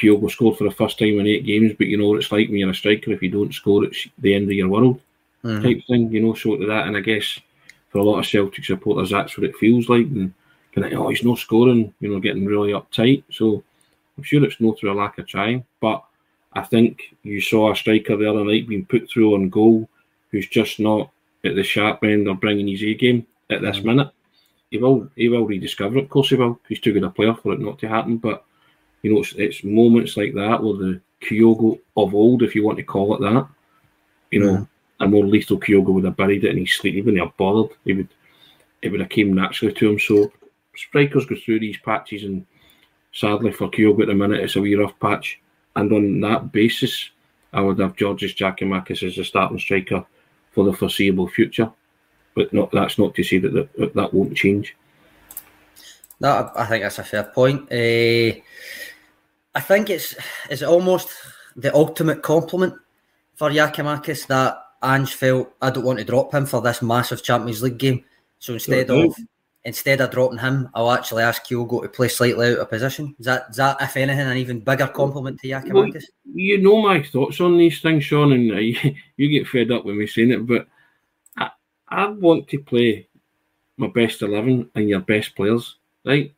[0.00, 2.48] Kyogo scored for the first time in eight games, but you know what it's like
[2.48, 3.12] when you're a striker.
[3.12, 5.00] If you don't score, it's the end of your world
[5.44, 5.62] mm-hmm.
[5.62, 6.34] type thing, you know.
[6.34, 7.40] So to that, and I guess
[7.90, 10.06] for a lot of Celtic supporters, that's what it feels like.
[10.06, 10.32] And
[10.74, 13.24] kind of, oh, he's not scoring, you know, getting really uptight.
[13.30, 13.62] So
[14.16, 16.04] I'm sure it's not through a lack of trying, but
[16.52, 19.88] I think you saw a striker the other night being put through on goal
[20.30, 21.10] who's just not
[21.44, 23.88] at the sharp end or bringing his A game at this mm-hmm.
[23.88, 24.10] minute.
[24.70, 26.60] He will he will rediscover it, of course he will.
[26.68, 28.18] He's too good a player for it not to happen.
[28.18, 28.44] But
[29.02, 32.78] you know, it's, it's moments like that where the Kyogo of old, if you want
[32.78, 33.48] to call it that,
[34.30, 35.04] you know, mm-hmm.
[35.04, 37.76] a more lethal Kyogo would have buried it in his sleep, even have bothered.
[37.84, 38.08] He would
[38.82, 39.98] it would have came naturally to him.
[39.98, 40.30] So
[40.76, 42.46] strikers go through these patches and
[43.12, 45.40] sadly for Kyogo at the minute it's a wee rough patch.
[45.78, 47.10] And on that basis,
[47.52, 50.04] I would have Georgios Giakoumakis as a starting striker
[50.50, 51.70] for the foreseeable future.
[52.34, 54.76] But not that's not to say that that, that won't change.
[56.18, 57.70] No, I think that's a fair point.
[57.70, 58.40] Uh,
[59.54, 60.16] I think it's
[60.50, 61.10] it's almost
[61.54, 62.74] the ultimate compliment
[63.36, 67.62] for Giakoumakis that Ange felt I don't want to drop him for this massive Champions
[67.62, 68.04] League game.
[68.40, 69.14] So instead of
[69.68, 73.14] instead of dropping him, I'll actually ask Kyogo to play slightly out of position.
[73.18, 75.92] Is that, is that if anything, an even bigger compliment to Giakoumakis?
[75.92, 76.02] Well,
[76.34, 79.84] you know my thoughts on these things, Sean, and uh, you, you, get fed up
[79.84, 80.66] when we saying it, but
[81.36, 81.50] I,
[81.88, 83.08] I want to play
[83.76, 86.34] my best 11 and your best players, right?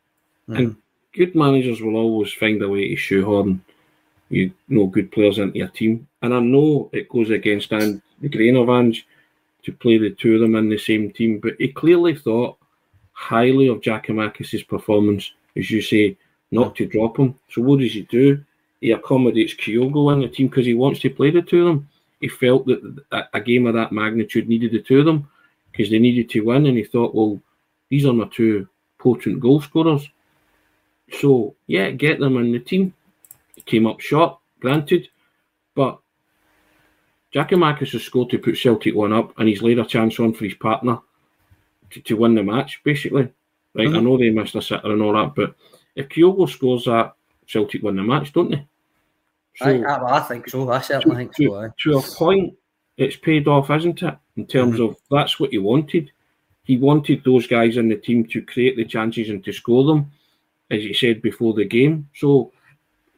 [0.49, 0.59] Mm.
[0.59, 0.77] And
[1.15, 3.63] good managers will always find a way to shoehorn
[4.29, 6.09] you know good players into your team.
[6.23, 9.07] And I know it goes against and the grain of Ange
[9.63, 12.57] to play the two of them in the same team, but he clearly thought
[13.21, 16.17] highly of Giakoumakis' performance, as you say,
[16.51, 17.35] not to drop him.
[17.51, 18.43] So what does he do?
[18.81, 21.89] He accommodates Kyogo in the team because he wants to play the two of them.
[22.21, 25.29] He felt that a game of that magnitude needed the two of them
[25.71, 27.39] because they needed to win, and he thought, well,
[27.91, 28.67] these are my two
[28.99, 30.09] potent goal scorers.
[31.13, 32.95] So yeah, get them in the team.
[33.55, 35.09] He came up short, granted,
[35.75, 35.99] but
[37.35, 40.45] Giakoumakis has scored to put Celtic one up, and he's laid a chance on for
[40.45, 41.01] his partner
[41.91, 43.29] to, to win the match, basically.
[43.75, 43.97] Right, mm-hmm.
[43.97, 45.55] I know they missed a sitter and all that, but
[45.95, 47.15] if Kyogo scores that,
[47.47, 48.67] Celtic win the match, don't they?
[49.57, 50.71] So, I, I, think so.
[50.71, 51.73] I certainly think to, so.
[51.93, 52.55] To a point,
[52.97, 54.17] it's paid off, isn't it?
[54.37, 54.91] In terms mm-hmm.
[54.91, 56.11] of that's what he wanted.
[56.65, 60.13] He wanted those guys in the team to create the chances and to score them,
[60.71, 62.09] as he said before the game.
[62.15, 62.53] So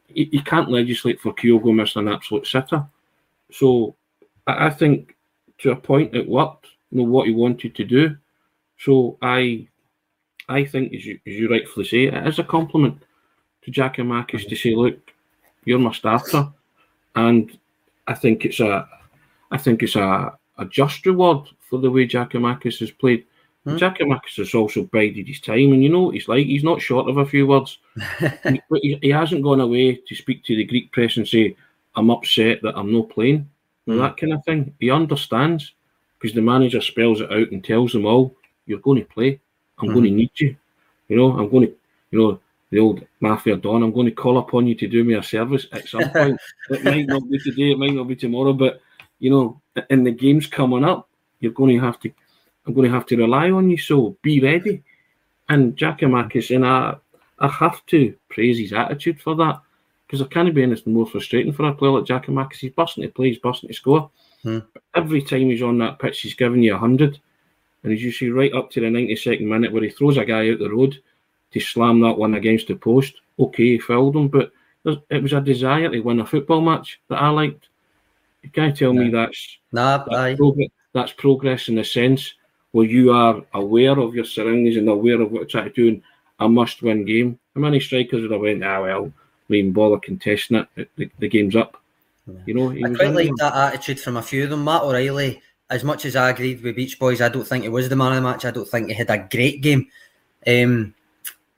[0.07, 2.85] he, he can't legislate for Kyogo missing an absolute sitter.
[3.51, 3.95] So
[4.47, 5.15] I, I think
[5.59, 6.67] to a point it worked.
[6.91, 8.17] You know what he wanted to do.
[8.83, 9.67] So I,
[10.49, 13.01] I think, as you, as you rightfully say, it is a compliment
[13.63, 14.99] to Giakoumakis to say, look,
[15.63, 16.51] you're my starter,
[17.15, 17.57] and
[18.07, 18.87] I think it's a,
[19.51, 23.25] I think it's a, a just reward for the way Giakoumakis has played.
[23.63, 23.77] Hmm.
[23.77, 27.17] Giakoumakis has also bided his time, and you know he's like he's not short of
[27.17, 27.77] a few words,
[28.19, 31.55] but he, he, hasn't gone away to speak to the Greek press and say,
[31.95, 33.49] "I'm upset that I'm not playing,"
[33.85, 33.97] hmm.
[33.99, 34.75] that kind of thing.
[34.81, 35.73] He understands
[36.19, 39.39] because the manager spells it out and tells them all, you're going to play.
[39.79, 39.93] I'm mm-hmm.
[39.93, 40.55] going to need you.
[41.09, 41.75] You know, I'm going to,
[42.11, 42.39] you know,
[42.71, 43.83] the old mafia don.
[43.83, 46.39] I'm going to call upon you to do me a service at some point.
[46.69, 48.81] it might not be today, it might not be tomorrow, but
[49.19, 51.07] you know, in the games coming up,
[51.39, 52.11] you're going to have to.
[52.65, 53.77] I'm going to have to rely on you.
[53.77, 54.83] So be ready.
[55.49, 56.95] And Giakoumakis, and I,
[57.39, 59.59] I have to praise his attitude for that
[60.07, 62.55] because I can't be anything more frustrating for a player like Giakoumakis.
[62.55, 64.09] He's busting to play, he's busting to score.
[64.43, 64.59] Hmm.
[64.95, 67.19] Every time he's on that pitch, he's giving you a hundred.
[67.83, 70.49] And as you see, right up to the 92nd minute where he throws a guy
[70.49, 71.01] out the road
[71.51, 74.51] to slam that one against the post, okay, he fouled him, but
[75.09, 77.67] it was a desire to win a football match that I liked.
[78.41, 82.33] You can't tell me that's, nah, that's, progress, that's progress in the sense
[82.71, 85.87] where you are aware of your surroundings and aware of what you're trying to do
[85.87, 86.03] in
[86.39, 87.39] a must win game.
[87.55, 89.13] How many strikers would have went, ah, well,
[89.47, 91.81] we even bother contesting it, the, the game's up.
[92.27, 92.39] Yeah.
[92.45, 94.63] You know, I quite like that attitude from a few of them.
[94.63, 97.89] Matt O'Riley as much as I agreed with Beach Boys, I don't think it was
[97.89, 98.45] the man of the match.
[98.45, 99.87] I don't think he had a great game.
[100.45, 100.93] Um,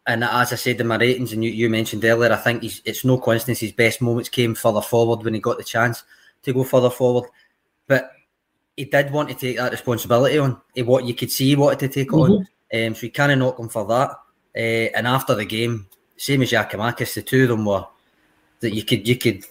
[0.08, 2.82] and as I said in my ratings, and you, you mentioned earlier, I think he's,
[2.86, 6.04] it's no coincidence his best moments came further forward when he got the chance
[6.44, 7.30] to go further forward.
[7.88, 8.12] But
[8.78, 10.62] he did want to take that responsibility on.
[10.76, 12.34] He, what you could see he wanted to take mm-hmm.
[12.34, 12.48] on.
[12.74, 14.12] Um, so he kind of knocked him for that.
[14.56, 15.88] Uh, and after the game,
[16.18, 17.86] same as Giakoumakis, the two of them were
[18.60, 19.44] that you could you could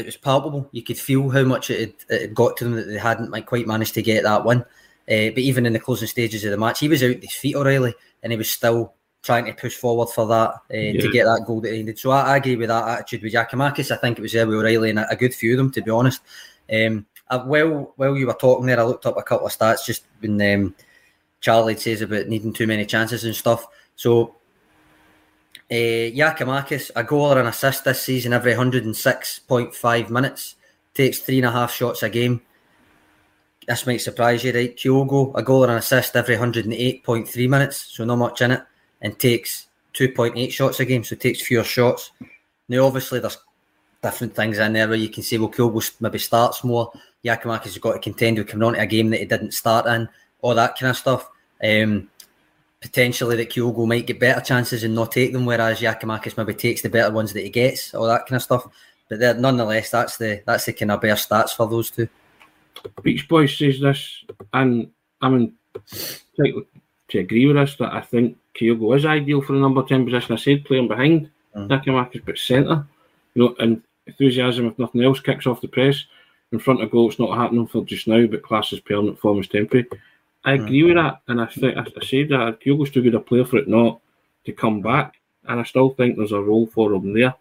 [0.00, 0.68] it was palpable.
[0.72, 3.30] You could feel how much it had, it had got to them that they hadn't
[3.30, 4.60] like, quite managed to get that win.
[4.60, 7.56] Uh, but even in the closing stages of the match, he was out his feet
[7.56, 11.00] O'Riley, and he was still trying to push forward for that uh, yeah.
[11.00, 11.98] to get that goal that he needed.
[11.98, 13.90] So I, I, agree with that attitude with Giakoumakis.
[13.90, 15.82] I think it was there with O'Riley and a, a good few of them, to
[15.82, 16.22] be honest.
[16.72, 19.84] Um, I, well, while you were talking there, I looked up a couple of stats
[19.84, 20.74] just when um,
[21.40, 23.66] Charlie says about needing too many chances and stuff.
[23.96, 24.36] So
[25.70, 30.56] uh, Giakoumakis, a goal or an assist this season every 106.5 minutes,
[30.94, 32.42] takes three and a half shots a game.
[33.66, 34.76] This might surprise you, right?
[34.76, 38.62] Kyogo, a goal or an assist every 108.3 minutes, so not much in it
[39.00, 42.10] and takes 2.8 shots a game, so takes fewer shots.
[42.68, 43.38] Now, obviously, there's
[44.02, 46.92] different things in there where you can say, well, Kyogo maybe starts more.
[47.24, 49.86] Giakoumakis has got to contend with coming on to a game that he didn't start
[49.86, 50.08] in,
[50.40, 51.30] all that kind of stuff.
[51.62, 52.09] Um,
[52.80, 56.82] potentially that Kyogo might get better chances and not take them, whereas Giakoumakis maybe takes
[56.82, 58.66] the better ones that he gets, all that kind of stuff.
[59.08, 62.08] But nonetheless, that's the that's the kind of bare stats for those two.
[63.02, 64.90] Beach Boys says this, and
[65.20, 65.54] I'm in,
[67.08, 70.32] to agree with us that I think Kyogo is ideal for the number 10 position.
[70.32, 71.68] I said playing behind mm.
[71.68, 72.86] Giakoumakis, but centre.
[73.34, 76.04] You know, and enthusiasm, if nothing else, kicks off the press.
[76.52, 79.38] In front of goal, it's not happening for just now, but class is permanent, form
[79.38, 79.86] is temporary.
[80.44, 83.20] I agree with that, and I think I, I said that Kyogo's too good a
[83.20, 84.00] player for it not
[84.44, 87.34] to come back, and I still think there's a role for him there.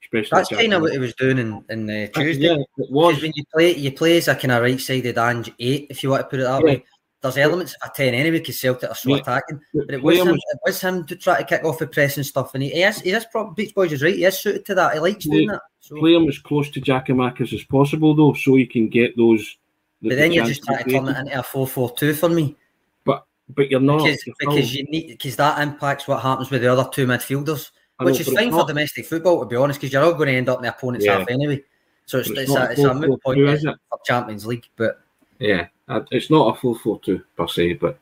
[0.00, 2.46] Especially That's kind of what he was doing in, in uh, Tuesday.
[2.46, 3.20] Yeah, it was.
[3.20, 6.22] When you play, you play as a kind of right-sided Ange eight, if you want
[6.22, 6.64] to put it that yeah.
[6.64, 6.84] way
[7.20, 9.16] there's elements of a 10 anyway because Celtic are so yeah.
[9.16, 9.60] attacking.
[9.74, 12.24] But it was, him, it was him to try to kick off the press and
[12.24, 12.54] stuff.
[12.54, 14.74] And he, he is, he is probably, Beach Boys is right, he is suited to
[14.76, 14.94] that.
[14.94, 15.62] He likes doing that.
[15.80, 15.96] So.
[15.96, 19.56] Play him as close to Giakoumakis as possible, though, so he can get those.
[20.02, 22.28] The, but then you're just trying to turn it into a 4 4 2 for
[22.28, 22.56] me.
[23.04, 24.04] But but you're not.
[24.04, 27.70] Because, you're because you need because that impacts what happens with the other two midfielders,
[28.00, 30.48] which is fine for domestic football, to be honest, because you're all going to end
[30.48, 31.18] up in the opponent's yeah.
[31.18, 31.62] half anyway.
[32.06, 35.00] So it's, it's, it's, a, it's a moot point for Champions League, but.
[35.38, 37.98] Yeah, uh, it's not a full four two per se, but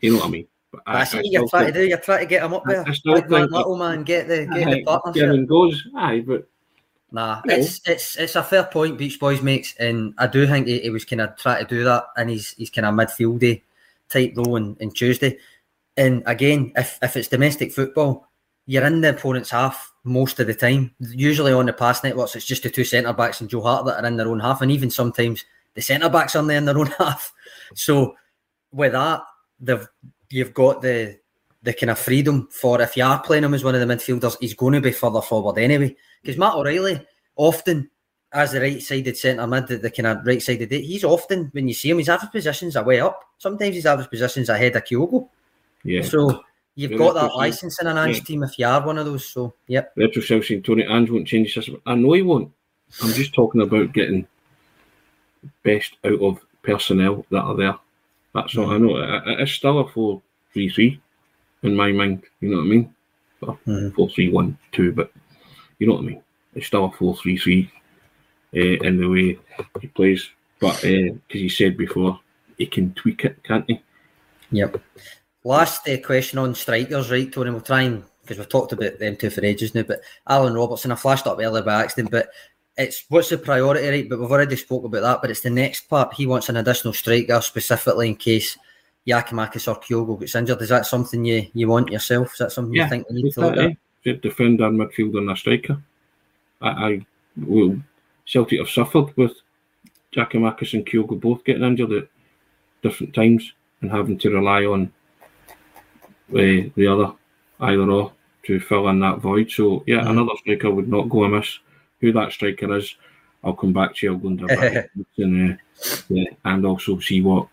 [0.00, 0.46] you know what I mean.
[0.72, 1.88] But I, I see I you're trying think, to do.
[1.88, 2.84] You're trying to get him up there.
[2.86, 5.48] I still like think little man, get the get the partnership.
[5.48, 6.48] goes, aye, but
[7.12, 10.80] nah, it's it's it's a fair point Beach Boys makes, and I do think he,
[10.80, 13.62] he was kind of trying to do that, and he's he's kind of midfieldy
[14.08, 15.38] type role in, in Tuesday.
[15.96, 18.28] And again, if if it's domestic football,
[18.66, 20.94] you're in the opponent's half most of the time.
[20.98, 24.02] Usually on the pass networks, it's just the two centre backs and Joe Hart that
[24.02, 25.44] are in their own half, and even sometimes
[25.74, 27.32] the centre backs are there in their own half.
[27.74, 28.16] So
[28.72, 29.22] with that,
[29.60, 29.86] they've
[30.30, 31.19] you've got the
[31.62, 34.36] the kind of freedom for if you are playing him as one of the midfielders,
[34.40, 35.94] he's going to be further forward anyway.
[36.22, 37.90] Because Matt O'Riley often
[38.32, 41.68] as the right sided centre mid, the, the kind of right sided, he's often when
[41.68, 43.22] you see him, his average positions are way up.
[43.38, 45.28] Sometimes his average positions ahead of Kyogo.
[45.84, 46.02] Yeah.
[46.02, 46.42] So
[46.74, 48.24] you've got that license in an Ange yeah.
[48.24, 49.26] team if you are one of those.
[49.26, 49.92] So yep.
[49.96, 51.82] Retro Chelsea Tony Ange won't change his system.
[51.86, 52.52] I know he won't.
[53.02, 54.26] I'm just talking about getting
[55.62, 57.74] best out of personnel that are there.
[58.34, 58.86] That's what I mm-hmm.
[58.86, 59.32] know.
[59.32, 61.00] It, it's still a 4 3 3
[61.62, 62.24] in my mind.
[62.40, 62.94] You know what I mean?
[63.40, 63.94] Well, mm.
[63.94, 65.12] 4 3 1 2, but
[65.78, 66.22] you know what I mean?
[66.54, 67.70] It's still a 4 3 3
[68.54, 69.38] uh, in the way
[69.80, 70.28] he plays.
[70.60, 72.20] But because uh, he said before,
[72.58, 73.82] he can tweak it, can't he?
[74.50, 74.80] Yep.
[75.44, 77.50] Last uh, question on strikers, right, Tony?
[77.50, 80.92] We'll try and because we've talked about them two for ages now, but Alan Robertson,
[80.92, 82.28] I flashed up earlier by accident, but
[82.76, 84.08] it's what's the priority, right?
[84.08, 85.20] But we've already spoke about that.
[85.20, 86.14] But it's the next part.
[86.14, 88.58] He wants an additional striker specifically in case
[89.06, 90.60] Giakoumakis or Kyogo gets injured.
[90.62, 92.32] Is that something you, you want yourself?
[92.32, 93.76] Is that something yeah, you think we need to look at?
[94.04, 94.14] Yeah.
[94.22, 95.82] Defender, midfielder, and a striker.
[96.60, 97.76] I, I will.
[98.24, 99.32] Celtic have suffered with
[100.14, 102.08] Giakoumakis and Kyogo both getting injured at
[102.82, 104.92] different times and having to rely on
[106.32, 107.12] uh, the other
[107.60, 108.12] either or
[108.44, 109.50] to fill in that void.
[109.50, 110.10] So yeah, mm-hmm.
[110.10, 111.58] another striker would not go amiss
[112.00, 112.96] who that striker is,
[113.44, 114.12] I'll come back to you.
[114.12, 115.56] I'll go into and, uh,
[116.08, 117.48] yeah, and also see what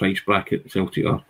[0.00, 1.22] price bracket Celtic are,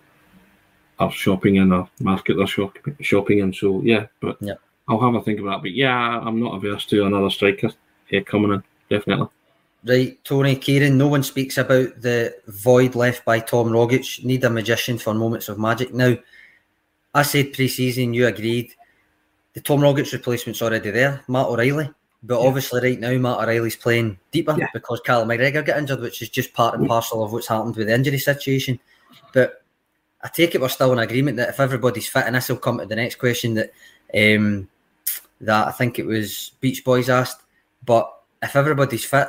[1.00, 3.52] are shopping in or market they're shop, shopping in.
[3.52, 4.54] So yeah, but yeah.
[4.87, 5.62] I'll have a think about that.
[5.62, 7.72] But yeah, I'm not averse to another striker
[8.06, 9.26] here coming in, definitely.
[9.85, 14.24] Right, Tony Kieran, no one speaks about the void left by Tom Rogic.
[14.24, 15.92] Need a magician for moments of magic.
[15.92, 16.14] Now,
[17.12, 18.72] I said pre season, you agreed.
[19.54, 21.24] The Tom Rogic replacement's already there.
[21.28, 21.90] Matt O'Riley.
[22.22, 22.46] But yeah.
[22.46, 24.68] obviously, right now, Matt O'Riley's playing deeper yeah.
[24.74, 27.87] because Callum McGregor got injured, which is just part and parcel of what's happened with
[27.87, 28.78] the injury situation.
[29.33, 29.64] But
[30.22, 32.78] I take it we're still in agreement that if everybody's fit, and this will come
[32.78, 33.72] to the next question, that
[34.14, 34.68] um,
[35.40, 37.42] that I think it was Beach Boys asked.
[37.85, 39.28] But if everybody's fit,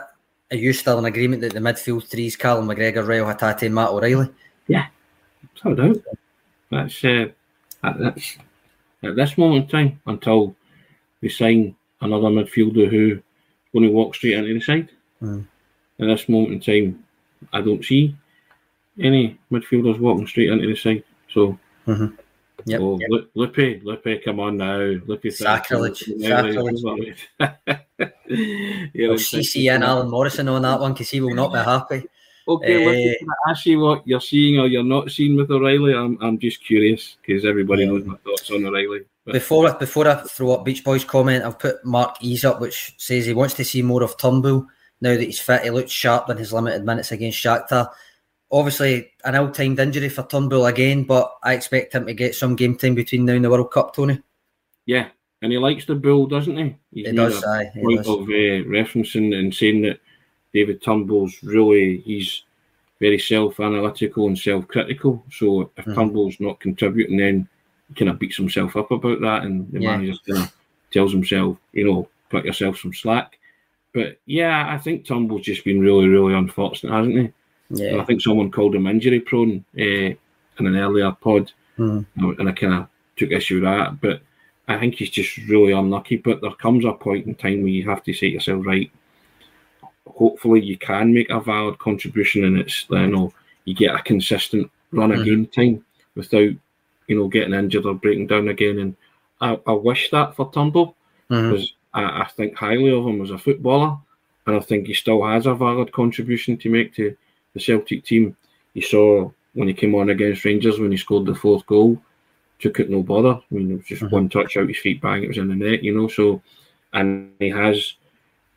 [0.51, 3.75] are you still in agreement that the midfield three is Callum McGregor, Reo Hatate, and
[3.75, 4.29] Matt O'Riley?
[4.67, 4.87] Yeah,
[5.63, 5.97] no doubt.
[6.69, 7.27] That's uh,
[7.81, 8.37] that's
[9.03, 10.55] at this moment in time until
[11.21, 13.21] we sign another midfielder who
[13.73, 14.89] going to walk straight into the side.
[15.21, 15.45] Mm.
[15.99, 17.03] At this moment in time,
[17.53, 18.15] I don't see
[18.99, 21.03] any midfielders walking straight into the side.
[21.29, 22.17] So, Mhm.
[22.65, 22.81] Yep.
[22.81, 22.99] oh,
[23.33, 25.31] Lupe, Lupe, come on now, Lupe.
[25.31, 27.29] Sacrilege, sacrilege.
[27.39, 32.03] yeah, Well, CC and Alan Morrison on that one because he will not be happy.
[32.47, 35.93] Okay, can I ask you what you're seeing or you're not seeing with O'Riley?
[35.93, 39.01] I'm, I'm just curious because everybody knows my thoughts on O'Riley.
[39.25, 42.95] Before I, before I throw up Beach Boys comment, I've put Mark Ease up, which
[42.97, 44.65] says he wants to see more of Turnbull
[44.99, 45.61] now that he's fit.
[45.63, 47.89] He looks sharp in his limited minutes against Shakhtar.
[48.51, 52.75] Obviously, an ill-timed injury for Turnbull again, but I expect him to get some game
[52.77, 54.19] time between now and the World Cup, Tony.
[54.87, 55.09] yeah,
[55.43, 56.75] and he likes the bull, doesn't he?
[56.91, 57.71] He's He does, aye.
[57.73, 58.07] He point does.
[58.09, 59.99] of uh, referencing and saying that
[60.53, 62.43] David Turnbull's really he's
[62.99, 65.23] very self-analytical and self-critical.
[65.31, 65.95] So if Mhm.
[65.95, 67.47] Turnbull's not contributing, then he
[67.95, 69.97] kind of beats himself up about that, and the Yeah.
[69.97, 70.53] manager kind of
[70.91, 73.37] tells himself, you know, cut yourself some slack.
[73.93, 77.83] But yeah, I think Turnbull's just been really, really unfortunate, hasn't he?
[77.89, 80.17] And I think someone called him injury prone uh, in
[80.59, 82.05] an earlier pod, Mhm.
[82.39, 83.99] and I kind of took issue with that.
[84.01, 84.21] But
[84.67, 86.17] I think he's just really unlucky.
[86.17, 88.91] But there comes a point in time where you have to say to yourself, right,
[90.07, 93.33] hopefully you can make a valid contribution and it's, you know,
[93.65, 95.25] you get a consistent run of Mhm.
[95.25, 96.51] game time without,
[97.11, 98.79] you know, getting injured or breaking down again.
[98.79, 98.95] And
[99.41, 100.95] I, I wish that for Turnbull
[101.51, 103.97] because I, I think highly of him as a footballer,
[104.47, 107.17] and I think he still has a valid contribution to make to
[107.53, 108.37] the Celtic team.
[108.75, 112.01] You saw when he came on against Rangers when he scored the fourth goal,
[112.59, 113.33] took it no bother.
[113.33, 114.11] I mean, it was just Mhm.
[114.11, 116.07] one touch out his feet, bang, it was in the net, you know.
[116.07, 116.41] So,
[116.93, 117.95] and he has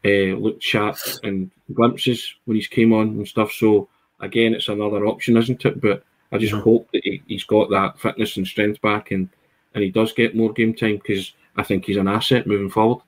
[0.05, 3.51] uh, looked sharp and glimpses when he's came on and stuff.
[3.51, 3.89] So
[4.21, 5.81] again, it's another option, isn't it?
[5.81, 9.29] But I just hope that he, he's got that fitness and strength back, and
[9.75, 13.03] and he does get more game time because I think he's an asset moving forward.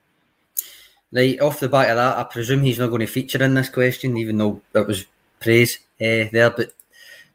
[1.11, 3.69] Right, off the back of that, I presume he's not going to feature in this
[3.69, 5.05] question, even though that was
[5.39, 6.49] praise uh, there.
[6.49, 6.71] But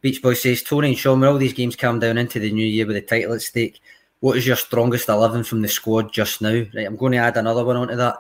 [0.01, 2.67] Beach Boy says, Tony and Sean, when all these games come down into the new
[2.67, 3.81] year with the title at stake,
[4.21, 6.65] what is your strongest 11 from the squad just now?
[6.75, 8.17] Right, I'm going to add another one onto that.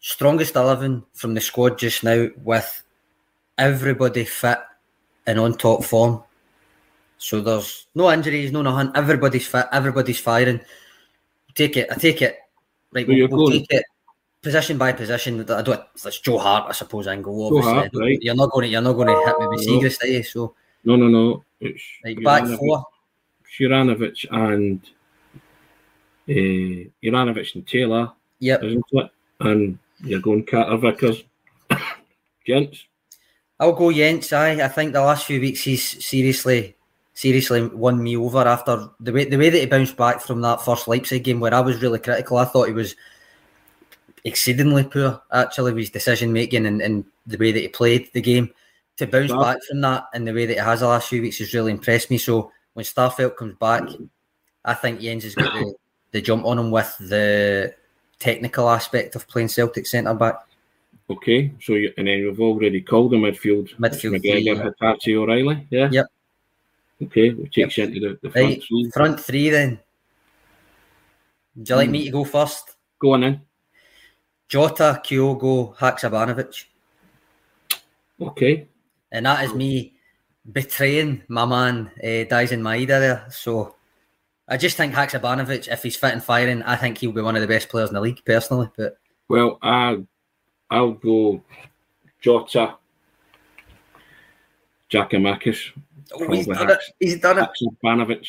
[0.00, 2.82] Strongest 11 from the squad just now with
[3.56, 4.58] everybody fit
[5.26, 6.22] and on top form.
[7.18, 8.92] So there's no injuries, no nothing.
[8.94, 10.60] Everybody's fit, everybody's firing.
[11.54, 12.38] Take it, I take it.
[12.92, 13.84] Right, we'll, we'll take it
[14.44, 15.40] position by position.
[15.50, 15.80] I don't.
[15.94, 17.08] It's Joe Hart, I suppose.
[17.08, 17.72] I go Joe obviously.
[17.72, 18.18] Hart, right.
[18.20, 18.68] You're not going to.
[18.68, 19.66] You're not going to hit me with.
[19.66, 20.22] Siegrist, are you?
[20.22, 21.44] So No, no, no.
[21.60, 22.84] It's right, back four.
[23.58, 24.80] Juranovic and
[26.28, 28.62] uh, Juranovic and Taylor, Yep.
[29.40, 31.24] And you're going Carter Vickers.
[32.46, 32.84] Jenz,
[33.58, 34.32] I'll go Jenz.
[34.32, 36.73] Aye, I think the last few weeks he's seriously,
[37.14, 40.60] seriously won me over after the way the way that he bounced back from that
[40.60, 42.36] first Leipzig game where I was really critical.
[42.36, 42.96] I thought he was
[44.24, 48.20] exceedingly poor actually with his decision making and, and the way that he played the
[48.20, 48.50] game.
[48.98, 51.38] To bounce back from that and the way that he has the last few weeks
[51.38, 52.18] has really impressed me.
[52.18, 53.88] So when Starfelt comes back,
[54.64, 55.74] I think Jenz has got the,
[56.12, 57.74] the jump on him with the
[58.20, 60.46] technical aspect of playing Celtic centre back.
[61.10, 61.52] okay.
[61.60, 63.74] So you, and then we've already called the midfield.
[63.78, 65.66] Midfield McGregor, Hatate, O'Riley.
[65.70, 65.88] Yeah.
[65.90, 66.06] Yep.
[67.04, 68.90] Okay, which takes you into the, the front Right, three.
[68.92, 69.80] front three then.
[71.56, 71.92] Would you like Hmm.
[71.92, 72.76] me to go first?
[72.98, 73.40] Go on in.
[74.48, 76.64] Jota, Kyogo, Haksabanovic.
[78.20, 78.68] Okay.
[79.10, 79.94] And that is me
[80.50, 83.26] betraying my man, uh, Daizen Maeda there.
[83.30, 83.74] So
[84.48, 87.42] I just think Haksabanovic, if he's fit and firing, I think he'll be one of
[87.42, 88.70] the best players in the league, personally.
[88.76, 90.02] But Well, I,
[90.70, 91.42] I'll go
[92.20, 92.76] Jota,
[94.90, 95.72] Giakoumakis,
[96.12, 96.78] oh, he's, done it.
[97.00, 97.48] he's done it.
[97.84, 98.26] Banovic.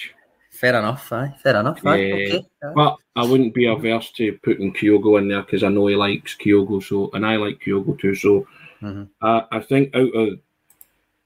[0.51, 1.35] Fair enough, aye.
[1.43, 1.85] Fair enough.
[1.85, 1.95] Aye.
[1.97, 2.13] Yeah.
[2.15, 2.45] Okay.
[2.63, 2.71] aye.
[2.75, 6.35] But I wouldn't be averse to putting Kyogo in there because I know he likes
[6.35, 8.15] Kyogo, so and I like Kyogo too.
[8.15, 8.47] So
[8.81, 9.09] Mhm.
[9.21, 10.39] I, I think out of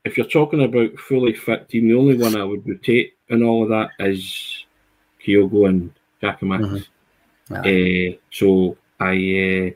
[0.06, 3.64] if you're talking about fully fit team, the only one I would rotate and all
[3.64, 4.66] of that is
[5.26, 5.92] Kyogo and
[6.24, 6.88] Giakoumakis.
[7.52, 8.14] Aye.
[8.14, 9.72] Uh, so I, uh,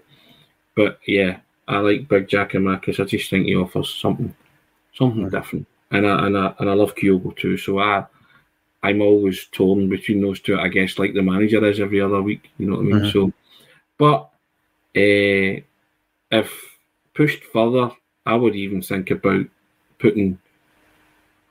[0.76, 1.38] but yeah,
[1.68, 3.00] I like Big Giakoumakis.
[3.00, 4.34] I just think he offers something,
[4.94, 5.32] something Mhm.
[5.32, 7.56] different, and I and I and I love Kyogo too.
[7.58, 8.06] So I,
[8.82, 10.60] I'm always torn between those two.
[10.60, 12.52] I guess like the manager is every other week.
[12.58, 13.00] You know what I mean?
[13.02, 13.14] Mhm.
[13.14, 13.34] So,
[13.98, 14.30] but
[14.96, 15.62] uh,
[16.32, 16.78] if
[17.14, 17.92] pushed further,
[18.26, 19.46] I would even think about
[20.00, 20.40] putting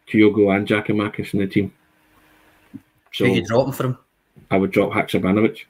[0.08, 1.72] Kyogo and Giakoumakis in the team.
[3.12, 3.98] So Who you dropping for him?
[4.50, 5.64] I would drop Haksabanovic.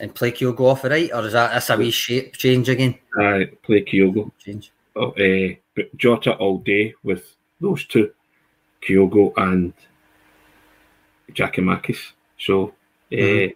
[0.00, 2.98] And play Kyogo off the right, or is that that's a wee shape change again?
[3.18, 4.30] I play Kyogo.
[4.38, 4.72] Change.
[4.96, 7.34] Oh, uh, but Jota all day with
[7.64, 8.12] those two,
[8.82, 9.72] Kyogo and
[11.32, 12.12] Giakoumakis.
[12.38, 12.74] So
[13.12, 13.54] uh, Mhm.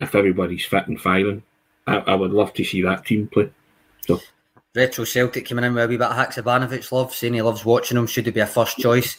[0.00, 1.42] if everybody's fit and firing,
[1.86, 3.50] I, I would love to see that team play.
[4.06, 4.20] So
[4.74, 7.96] Retro Celtic coming in with a wee bit of Haksabanovic love, saying he loves watching
[7.96, 8.06] him.
[8.06, 9.16] Should he be a first choice?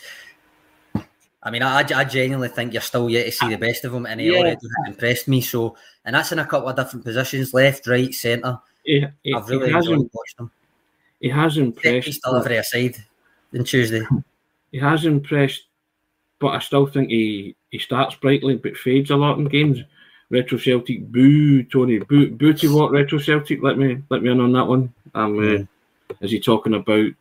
[1.42, 4.06] I mean, I, I genuinely think you're still yet to see the best of him,
[4.06, 4.38] and he Yeah.
[4.38, 5.42] already has impressed me.
[5.42, 8.60] So, and that's in a couple of different positions: left, right, centre.
[8.84, 10.52] he, he, I've really enjoyed watching him.
[11.22, 12.06] he has impressed.
[12.06, 12.98] piece delivery aside,
[13.54, 14.06] on Tuesday.
[14.72, 15.64] He has impressed,
[16.40, 19.80] but I still think he, he starts brightly but fades a lot in games.
[20.30, 23.64] Retro Celtic, boo Tony, boo boo to what Retro Celtic?
[23.64, 24.94] Let me let me in on that one.
[25.16, 27.12] Um, uh, is he talking about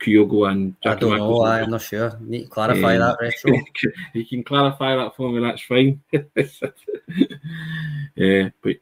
[0.00, 1.42] Kyogo and I don't know.
[1.44, 2.16] I'm not sure.
[2.20, 2.98] Need to clarify Yeah.
[2.98, 3.52] that, retro.
[4.12, 5.40] you can clarify that for me.
[5.40, 6.02] That's fine.
[8.14, 8.76] yeah, but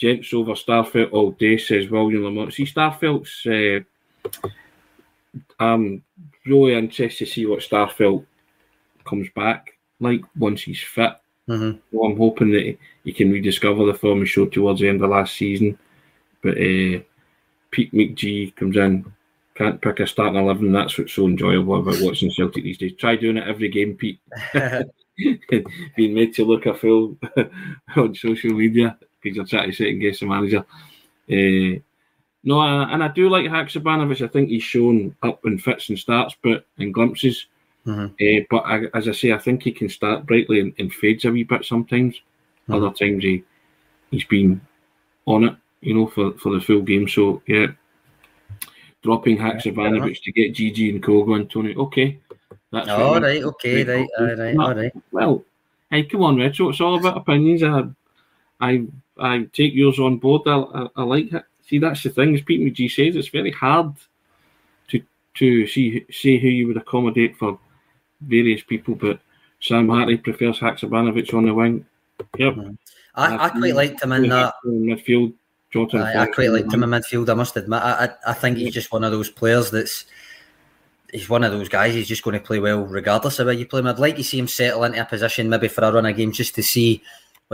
[0.00, 2.54] Jenz over Starfelt all day says William Lamont.
[2.54, 3.46] See, Starfelt's.
[3.46, 3.80] Uh,
[5.58, 6.02] I'm
[6.46, 8.24] really interested to see what Starfelt
[9.04, 11.12] comes back like once he's fit.
[11.46, 14.88] hmm Well, I'm hoping that he, he can rediscover the form he showed towards the
[14.88, 15.78] end of last season.
[16.42, 17.00] But uh,
[17.70, 19.04] Pete McGee comes in,
[19.54, 20.72] can't pick a starting eleven.
[20.72, 22.94] That's what's so enjoyable about watching Celtic these days.
[22.96, 24.20] Try doing it every game, Pete.
[25.96, 27.18] Being made to look a fool
[27.96, 30.64] on social media because you're trying to second guess the manager.
[31.30, 31.80] Uh,
[32.42, 34.24] no, and I do like Haksabanovic.
[34.24, 37.46] I think he's shown up in fits and starts, but in glimpses.
[37.84, 40.92] hmm Uh, but I, as I say, I think he can start brightly and, and
[40.92, 42.20] fades a wee bit sometimes.
[42.68, 42.76] Mhm.
[42.76, 43.44] Other times he
[44.10, 44.60] he's been
[45.26, 47.08] on it, you know, for, for the full game.
[47.08, 47.68] So yeah,
[49.02, 51.74] dropping Haksabanovic to get GG and Kyogo and Tony.
[51.74, 52.18] Okay,
[52.72, 53.42] that's All what- right.
[53.42, 53.84] Okay.
[53.84, 54.08] Right.
[54.18, 54.56] All right.
[54.56, 54.92] All right.
[55.12, 55.44] Well,
[55.90, 56.68] hey, come on, Retro.
[56.70, 57.62] It's all about opinions.
[57.62, 57.84] I
[58.62, 58.86] I,
[59.18, 60.42] I take yours on board.
[60.46, 61.44] I, I, I like it.
[61.70, 62.34] See, that's the thing.
[62.34, 63.94] As Pete McGee says, it's very hard
[64.88, 65.00] to
[65.34, 67.60] to see say who you would accommodate for
[68.22, 68.96] various people.
[68.96, 69.20] But
[69.60, 71.86] Sam Hartley prefers Haksabanovic on the wing.
[72.36, 72.54] Yep.
[72.54, 72.72] Mm-hmm.
[73.14, 74.54] I, I quite liked him in that.
[74.66, 75.32] Midfield.
[75.70, 77.30] Jota and I, I quite liked him in midfield.
[77.30, 80.04] I must admit, I, I, I think he's just one of those players that's
[81.12, 81.94] he's one of those guys.
[81.94, 83.86] He's just going to play well regardless of where you play him.
[83.86, 86.36] I'd like to see him settle into a position maybe for a run of games
[86.36, 87.04] just to see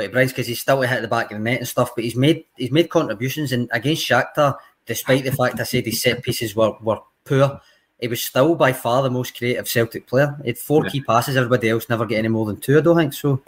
[0.05, 1.94] he brings because he's still to hit the back of the net and stuff.
[1.94, 6.03] But he's made he's made contributions and against Shakhtar, despite the fact I said his
[6.03, 7.61] set pieces were were poor.
[7.99, 10.36] He was still by far the most creative Celtic player.
[10.42, 10.90] He had four Yeah.
[10.90, 11.36] key passes.
[11.36, 12.76] Everybody else never get any more than two.
[12.76, 13.40] I don't think so.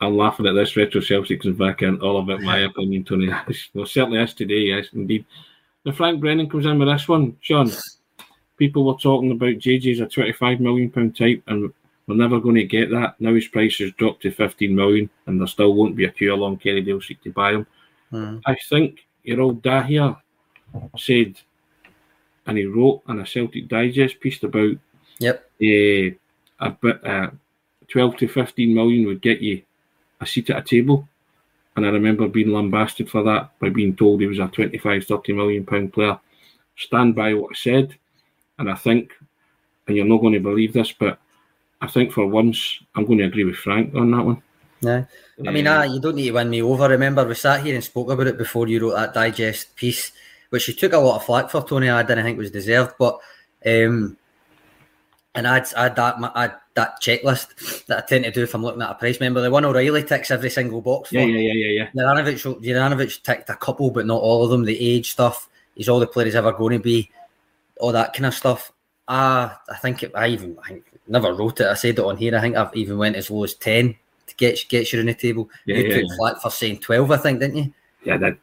[0.00, 0.76] I'm laughing at this.
[0.76, 2.00] Retro Celtic comes back in.
[2.00, 3.32] All about my opinion, Tony.
[3.74, 5.24] Well, certainly is today, yes, indeed.
[5.84, 7.36] Now, Frank Brennan comes in with this one.
[7.40, 7.68] Sean,
[8.56, 11.72] people were talking about JJ's a £25 million pound type, and
[12.08, 13.20] we're never going to get that.
[13.20, 16.34] Now his price has dropped to 15 million, and there still won't be a queue
[16.34, 17.66] along Kerrydale Street to buy him.
[18.10, 18.38] Hmm.
[18.46, 20.16] I think your old Dahlia
[20.96, 21.34] said,
[22.46, 24.76] and he wrote in a Celtic Digest piece about
[25.20, 25.50] Yep.
[25.62, 26.14] uh,
[26.60, 27.30] a bit, uh,
[27.88, 29.62] 12 to 15 million would get you
[30.20, 31.08] a seat at a table.
[31.76, 35.32] And I remember being lambasted for that by being told he was a 25, 30
[35.32, 36.18] million pound player.
[36.76, 37.94] Stand by what I said.
[38.58, 39.12] And I think,
[39.86, 41.20] and you're not going to believe this, but
[41.80, 44.42] I think for once I'm going to agree with Frank on that one.
[44.80, 45.04] Yeah.
[45.46, 46.88] I mean, Uh, ah, you don't need to win me over.
[46.88, 50.12] Remember, we sat here and spoke about it before you wrote that digest piece,
[50.50, 51.90] which you took a lot of flack for, Tony.
[51.90, 53.18] I didn't think was deserved, but
[53.66, 54.16] um,
[55.34, 58.62] and I'd I'd that my- I'd that checklist that I tend to do if I'm
[58.62, 59.18] looking at a price.
[59.20, 61.10] Remember, the one O'Riley ticks every single box.
[61.10, 61.16] For.
[61.16, 62.02] yeah, yeah, yeah, yeah, yeah.
[62.02, 64.64] Juranovic, Juranovic ticked a couple, but not all of them.
[64.64, 67.10] The age stuff, he's all the player he's ever going to be,
[67.80, 68.72] all that kind of stuff.
[69.08, 71.66] Ah, I think it, I even I think, never wrote it.
[71.66, 72.36] I said it on here.
[72.36, 73.94] I think I've even went as low as ten
[74.26, 75.50] to get get you on the table.
[75.66, 76.16] Yeah, you yeah, took yeah.
[76.16, 77.74] flat for saying twelve, I think, didn't you?
[78.04, 78.38] Yeah, that,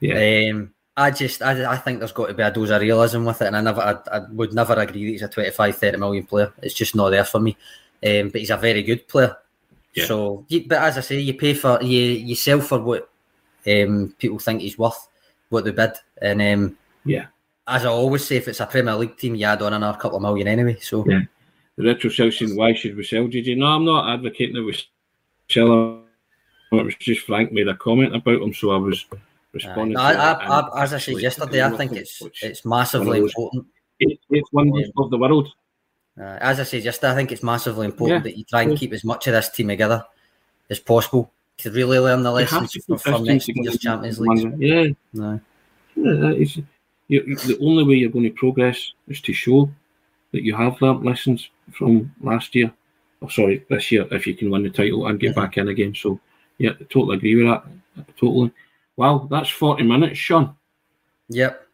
[0.00, 0.50] yeah.
[0.50, 3.40] Um, I just I, I think there's got to be a dose of realism with
[3.40, 6.26] it, and I never I, I would never agree that he's a 25, 30 million
[6.26, 6.52] player.
[6.62, 7.56] It's just not there for me.
[8.04, 9.36] Um, but he's a very good player.
[9.94, 10.06] Yeah.
[10.06, 13.10] So, but as I say, you pay for you you sell for what
[13.66, 15.08] um, people think he's worth,
[15.48, 17.26] what they bid, and um, Yeah.
[17.66, 20.16] As I always say, if it's a Premier League team, you add on another couple
[20.16, 20.78] of million anyway.
[20.80, 21.20] So Yeah.
[21.82, 23.56] The saying, why should we sell JJ?
[23.56, 24.76] No, I'm not advocating that we
[25.48, 26.04] sell him.
[26.72, 29.04] It was just Frank made a comment about him, so I was
[29.52, 29.94] responding.
[29.94, 33.66] No, I, I, I, as I said yesterday, I think it's it's massively important.
[34.00, 35.04] eighth wonders Yeah.
[35.04, 35.48] of the world.
[36.18, 38.30] Uh, as I said yesterday, I think it's massively important Yeah.
[38.30, 40.04] that you try and keep as much of this team together
[40.68, 44.54] as possible to really learn the lessons from, from next year's Champions League.
[44.58, 45.40] Yeah, No.
[45.96, 46.56] yeah, that is,
[47.08, 49.70] you, you- the only way you're going to progress is to show
[50.32, 52.72] that you have learnt lessons from last year.
[53.20, 55.94] or sorry, this year, if you can win the title and get back in again.
[55.94, 56.20] So,
[56.58, 57.64] yeah, I totally agree with that.
[58.16, 58.52] Totally.
[58.96, 60.56] Well, that's 40 minutes, Sean.
[61.28, 61.66] Yep.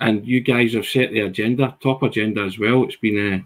[0.00, 2.84] And you guys have set the agenda, top agenda as well.
[2.84, 3.38] It's been, uh,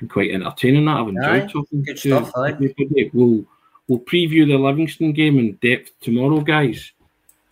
[0.00, 0.86] been quite entertaining.
[0.86, 3.10] That I've enjoyed Aye, talking good to stuff, everybody.
[3.12, 3.44] We'll,
[3.86, 6.92] we'll preview the Livingston game in depth tomorrow, guys.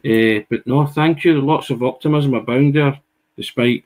[0.05, 1.41] Uh, but no, thank you.
[1.41, 2.99] Lots of optimism abound there,
[3.37, 3.85] despite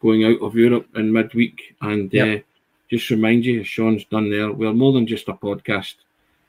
[0.00, 1.74] going out of Europe in midweek.
[1.80, 2.38] And Yep.
[2.38, 2.42] uh,
[2.90, 5.94] just remind you, as Sean's done there, we're more than just a podcast.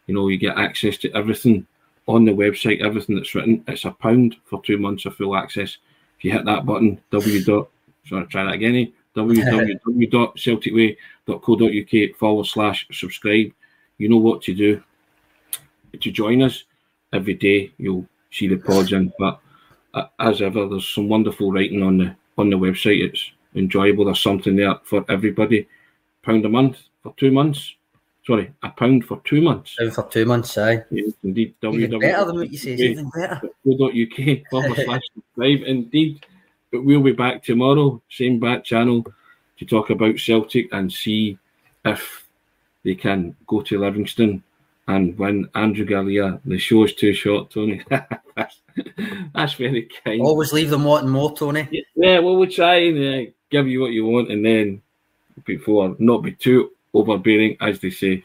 [0.08, 1.66] You know, you get access to everything
[2.08, 3.64] on the website, everything that's written.
[3.68, 5.78] It's a pound for two months of full access.
[6.18, 7.70] If you hit that button, w dot
[8.08, 8.76] sorry, try that again.
[8.76, 8.86] eh?
[9.20, 13.52] www.celticway.co.uk forward slash subscribe.
[13.98, 14.82] You know what to do
[16.00, 16.64] to join us
[17.14, 17.72] every day.
[17.78, 19.40] You'll see the pods in, but
[19.94, 23.04] uh, as ever, there's some wonderful writing on the on the website.
[23.04, 24.06] It's enjoyable.
[24.06, 25.68] There's something there for everybody.
[26.24, 27.76] Pound a month for two months.
[28.26, 29.76] Sorry, a pound for two months.
[29.80, 30.84] Down for two months, aye.
[30.92, 31.56] Yes, indeed.
[31.64, 33.42] Even better than what you say, even better.
[34.50, 35.62] forward slash subscribe.
[35.66, 36.26] Indeed.
[36.72, 39.04] But we'll be back tomorrow, same back channel,
[39.58, 41.38] to talk about Celtic and see
[41.84, 42.28] if
[42.84, 44.44] they can go to Livingston
[44.88, 46.40] and win Andrew Gallia.
[46.46, 47.84] The show is too short, Tony.
[47.90, 48.62] that's,
[49.34, 50.22] that's very kind.
[50.22, 51.68] Always leave them wanting more, Tony.
[51.96, 54.82] Yeah, well, we'll try and uh, give you what you want and then
[55.46, 58.24] before not be too overbearing, as they say.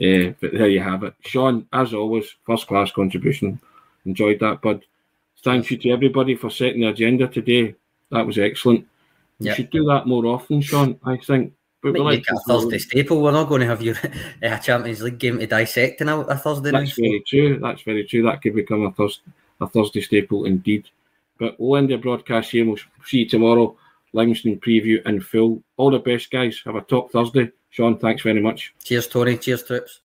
[0.00, 1.14] Uh, but there you have it.
[1.24, 3.60] Sean, as always, first class contribution.
[4.04, 4.84] Enjoyed that, bud.
[5.42, 7.74] Thank you to everybody for setting the agenda today.
[8.10, 8.86] That was excellent.
[9.38, 9.54] We Yeah.
[9.54, 11.52] should do that more often, Sean, I think.
[11.82, 13.20] But we Might like a Thursday staple.
[13.20, 13.96] We're not going to have your
[14.42, 16.86] uh, Champions League game to dissect in a, a Thursday night.
[16.86, 17.58] That's very true.
[17.58, 18.22] That's very true.
[18.22, 19.20] That could become a, Thurs
[19.60, 20.88] a Thursday staple indeed.
[21.38, 22.64] But we'll end the broadcast here.
[22.64, 23.76] We'll see you tomorrow.
[24.12, 25.62] Livingston preview in full.
[25.76, 26.60] All the best, guys.
[26.64, 27.50] Have a top Thursday.
[27.70, 28.74] Sean, thanks very much.
[28.84, 29.36] Cheers, Tony.
[29.38, 30.00] Cheers, Troops.